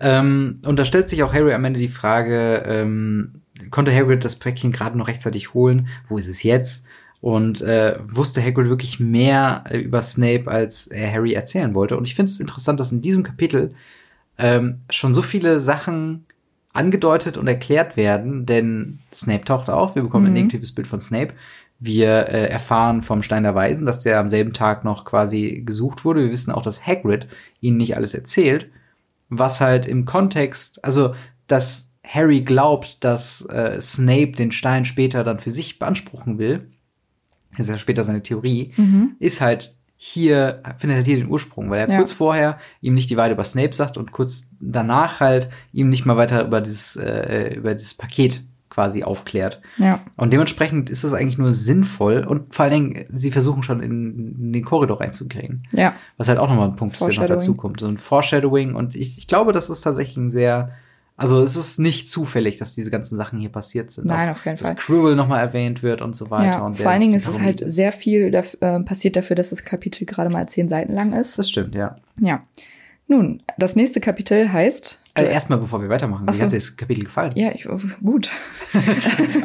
[0.00, 4.36] Ähm, und da stellt sich auch Harry am Ende die Frage, ähm, konnte Hagrid das
[4.36, 5.88] Päckchen gerade noch rechtzeitig holen?
[6.08, 6.86] Wo ist es jetzt?
[7.22, 11.96] Und äh, wusste Hagrid wirklich mehr äh, über Snape, als er Harry erzählen wollte?
[11.96, 13.74] Und ich finde es interessant, dass in diesem Kapitel
[14.36, 16.26] ähm, schon so viele Sachen
[16.74, 20.38] angedeutet und erklärt werden, denn Snape taucht auf, wir bekommen ein Mhm.
[20.40, 21.32] negatives Bild von Snape.
[21.78, 26.04] Wir äh, erfahren vom Stein der Weisen, dass der am selben Tag noch quasi gesucht
[26.04, 26.24] wurde.
[26.24, 27.28] Wir wissen auch, dass Hagrid
[27.62, 28.68] ihnen nicht alles erzählt
[29.38, 31.14] was halt im Kontext, also
[31.46, 36.70] dass Harry glaubt, dass äh, Snape den Stein später dann für sich beanspruchen will,
[37.56, 39.12] das ist ja später seine Theorie, Mhm.
[39.18, 41.96] ist halt hier, findet halt hier den Ursprung, weil er Ja.
[41.98, 46.04] kurz vorher ihm nicht die Wahrheit über Snape sagt und kurz danach halt ihm nicht
[46.06, 49.60] mal weiter über dieses, äh, über dieses Paket quasi aufklärt.
[49.76, 50.00] Ja.
[50.16, 54.34] Und dementsprechend ist es eigentlich nur sinnvoll und vor allen Dingen, sie versuchen schon in,
[54.40, 55.62] in den Korridor reinzukriegen.
[55.72, 55.94] Ja.
[56.16, 57.80] Was halt auch nochmal ein Punkt ist, der noch dazu kommt.
[57.80, 58.74] So ein Foreshadowing.
[58.74, 60.70] Und ich, ich glaube, das ist tatsächlich ein sehr,
[61.22, 64.06] also es ist nicht zufällig, dass diese ganzen Sachen hier passiert sind.
[64.06, 64.76] Nein, auf keinen dass Fall.
[64.76, 66.44] Quirrell nochmal erwähnt wird und so weiter.
[66.44, 69.50] Ja, und vor allen Dingen ist es halt sehr viel daf äh, passiert dafür, dass
[69.50, 71.38] das Kapitel gerade mal zehn Seiten lang ist.
[71.38, 71.96] Das stimmt, ja.
[72.20, 72.42] Ja.
[73.12, 75.02] Nun, das nächste Kapitel heißt.
[75.12, 77.32] Also erstmal, bevor wir weitermachen, Ach wie hat dir das Kapitel gefallen?
[77.34, 77.68] ja, ich,
[78.02, 78.30] gut.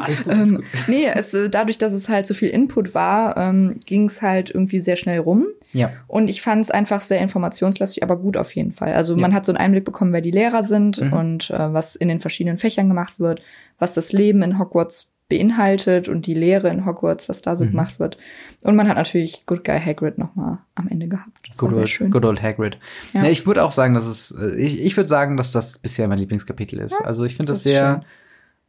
[0.02, 0.66] alles gut, alles ähm, gut.
[0.88, 4.50] nee, es, äh, dadurch, dass es halt so viel Input war, ähm, ging es halt
[4.50, 5.48] irgendwie sehr schnell rum.
[5.74, 5.92] Ja.
[6.08, 8.94] Und ich fand es einfach sehr informationslastig, aber gut auf jeden Fall.
[8.94, 9.38] Also man Ja.
[9.38, 11.12] hat so einen Einblick bekommen, wer die Lehrer sind Mhm.
[11.14, 13.42] und äh, was in den verschiedenen Fächern gemacht wird,
[13.78, 17.72] was das Leben in Hogwarts beinhaltet und die Lehre in Hogwarts, was da so Mhm.
[17.72, 18.18] gemacht wird.
[18.64, 21.48] Und man hat natürlich Good Guy Hagrid noch mal am Ende gehabt.
[21.48, 22.12] Das Good sehr old, schön.
[22.12, 22.78] good old Hagrid.
[23.14, 23.24] Ja.
[23.24, 23.30] Ja.
[23.30, 26.20] ich würde auch sagen, dass es, äh, ich, ich würde sagen, dass das bisher mein
[26.20, 27.02] Lieblingskapitel ist.
[27.06, 28.04] also ich finde das, das sehr,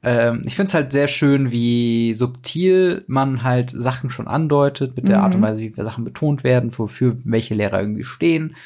[0.03, 5.09] ähm, ich finde es halt sehr schön, wie subtil man halt Sachen schon andeutet, mit
[5.09, 5.25] der Mhm.
[5.25, 8.57] Art und Weise, wie Sachen betont werden, wofür welche Lehrer irgendwie stehen.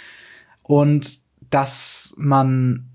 [0.62, 1.20] Und
[1.50, 2.86] dass man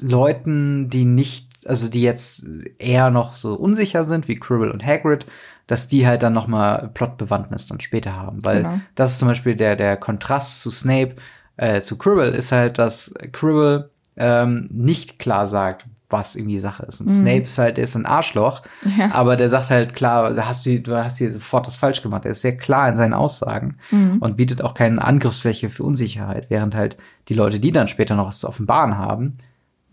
[0.00, 2.46] Leuten, die nicht, also die jetzt
[2.78, 5.26] eher noch so unsicher sind, wie Quirrell und Hagrid,
[5.66, 8.80] dass die halt dann noch mal Plotbewandtnis dann später haben, weil Genau.
[8.94, 11.16] das ist zum Beispiel der der Kontrast zu Snape.
[11.56, 17.00] äh, zu Quirrell ist halt, dass Quirrell ähm, nicht klar sagt, was irgendwie Sache ist.
[17.00, 17.12] Und Mhm.
[17.12, 18.62] Snape ist halt, der ist ein Arschloch,
[18.98, 19.12] Ja.
[19.12, 22.24] aber der sagt halt klar, da hast du, du hast hier sofort was falsch gemacht.
[22.24, 24.18] Er ist sehr klar in seinen Aussagen Mhm.
[24.18, 26.96] und bietet auch keine Angriffsfläche für Unsicherheit, während halt
[27.28, 29.34] die Leute, die dann später noch was zu offenbaren haben,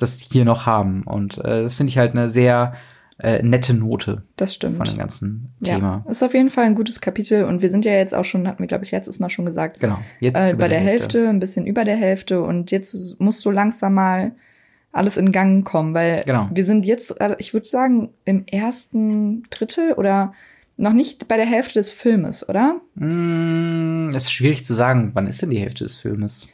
[0.01, 1.03] das hier noch haben.
[1.03, 2.73] Und äh, das finde ich halt eine sehr
[3.19, 4.77] äh, nette Note Das stimmt.
[4.77, 6.03] von dem ganzen ja, Thema.
[6.09, 8.59] ist auf jeden Fall ein gutes Kapitel und wir sind ja jetzt auch schon, hatten
[8.59, 9.99] wir glaube ich letztes Mal schon gesagt, Genau.
[10.19, 11.29] Jetzt äh, über bei der Hälfte.
[11.29, 14.31] ein bisschen über der Hälfte und jetzt muss so langsam mal
[14.91, 16.49] alles in Gang kommen, weil Genau.
[16.51, 20.33] wir sind jetzt, äh, ich würde sagen, im ersten Drittel oder
[20.77, 22.81] noch nicht bei der Hälfte des Filmes, oder?
[22.95, 26.49] Mm, es ist schwierig zu sagen, wann ist denn die Hälfte des Filmes?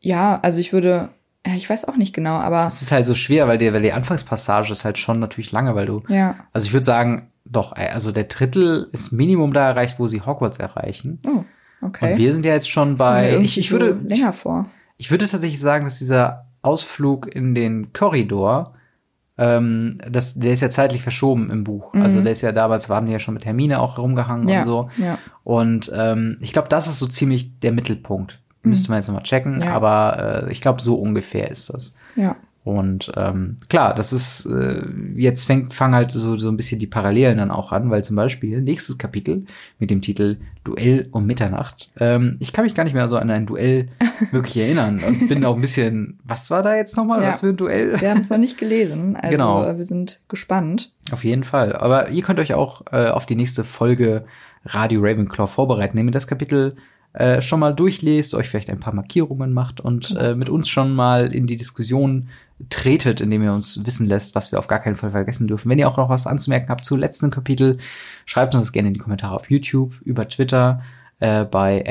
[0.00, 1.08] Ja, also ich würde, ja,
[1.56, 3.92] ich weiß auch nicht genau, aber Es ist halt so schwer, weil die, weil die
[3.92, 6.02] Anfangspassage ist halt schon natürlich lange, weil du.
[6.08, 6.36] ja.
[6.52, 10.22] Also ich würde sagen, doch, äh, also der Drittel ist Minimum da erreicht, wo sie
[10.22, 11.20] Hogwarts erreichen.
[11.26, 11.44] Oh,
[11.86, 12.12] okay.
[12.12, 13.38] Und wir sind ja jetzt schon Das bei.
[13.38, 13.98] Ich, ich so würde.
[14.02, 14.66] länger vor.
[14.96, 18.74] Ich würde tatsächlich sagen, dass dieser Ausflug in den Korridor,
[19.36, 21.92] ähm, das, der ist ja zeitlich verschoben im Buch.
[21.92, 22.02] Mhm.
[22.02, 24.64] Also der ist ja damals, waren die ja schon mit Hermine auch rumgehangen Ja, und
[24.64, 24.88] so.
[24.96, 25.18] ja.
[25.42, 28.40] Und ähm, ich glaube, das ist so ziemlich der Mittelpunkt.
[28.64, 29.60] Müsste man jetzt nochmal checken.
[29.60, 29.72] Ja.
[29.74, 31.94] aber äh, ich glaube, so ungefähr ist das.
[32.16, 32.36] Ja.
[32.64, 34.82] Und ähm, klar, das ist, äh,
[35.16, 38.16] jetzt fängt, fangen halt so, so ein bisschen die Parallelen dann auch an, weil zum
[38.16, 39.44] Beispiel nächstes Kapitel
[39.78, 41.90] mit dem Titel Duell um Mitternacht.
[42.00, 43.88] Ähm, ich kann mich gar nicht mehr so an ein Duell
[44.30, 47.20] wirklich erinnern und bin auch ein bisschen, was war da jetzt nochmal?
[47.20, 47.28] Ja.
[47.28, 48.00] Was für ein Duell?
[48.00, 49.62] Wir haben es noch nicht gelesen, also Genau.
[49.66, 50.90] äh, wir sind gespannt.
[51.12, 51.76] Auf jeden Fall.
[51.76, 54.24] Aber ihr könnt euch auch äh, auf die nächste Folge
[54.64, 56.76] Radio Ravenclaw vorbereiten, ihr das Kapitel
[57.14, 60.94] äh, schon mal durchlest, euch vielleicht ein paar Markierungen macht und äh, mit uns schon
[60.94, 62.28] mal in die Diskussion
[62.68, 65.70] tretet, indem ihr uns wissen lässt, was wir auf gar keinen Fall vergessen dürfen.
[65.70, 67.78] Wenn ihr auch noch was anzumerken habt zu letzten Kapitel,
[68.26, 70.82] schreibt uns das gerne in die Kommentare auf YouTube, über Twitter,
[71.20, 71.82] äh, bei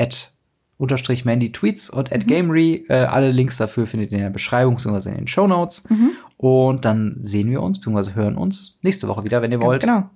[0.76, 2.84] unterstrich Mandy Tweets und at Gamery.
[2.88, 5.10] Äh, alle Links dafür findet ihr in der Beschreibung bzw.
[5.10, 5.88] in den Show Notes.
[5.88, 6.10] Mhm.
[6.36, 8.12] Und dann sehen wir uns bzw.
[8.14, 9.80] hören uns nächste Woche wieder, wenn ihr Ganz wollt.
[9.80, 10.10] genau.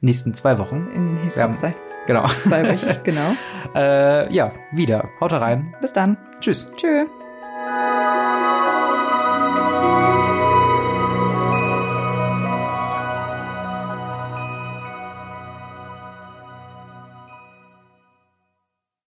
[0.00, 0.88] Nächsten zwei Wochen.
[0.94, 1.72] In den nächsten zwei,
[2.08, 2.26] Genau.
[2.26, 3.36] Zwei Zweiwöchig, genau.
[3.74, 5.10] äh, ja, wieder.
[5.20, 5.76] Haut rein.
[5.82, 6.16] Bis dann.
[6.40, 6.72] Tschüss.
[6.74, 7.06] Tschüss.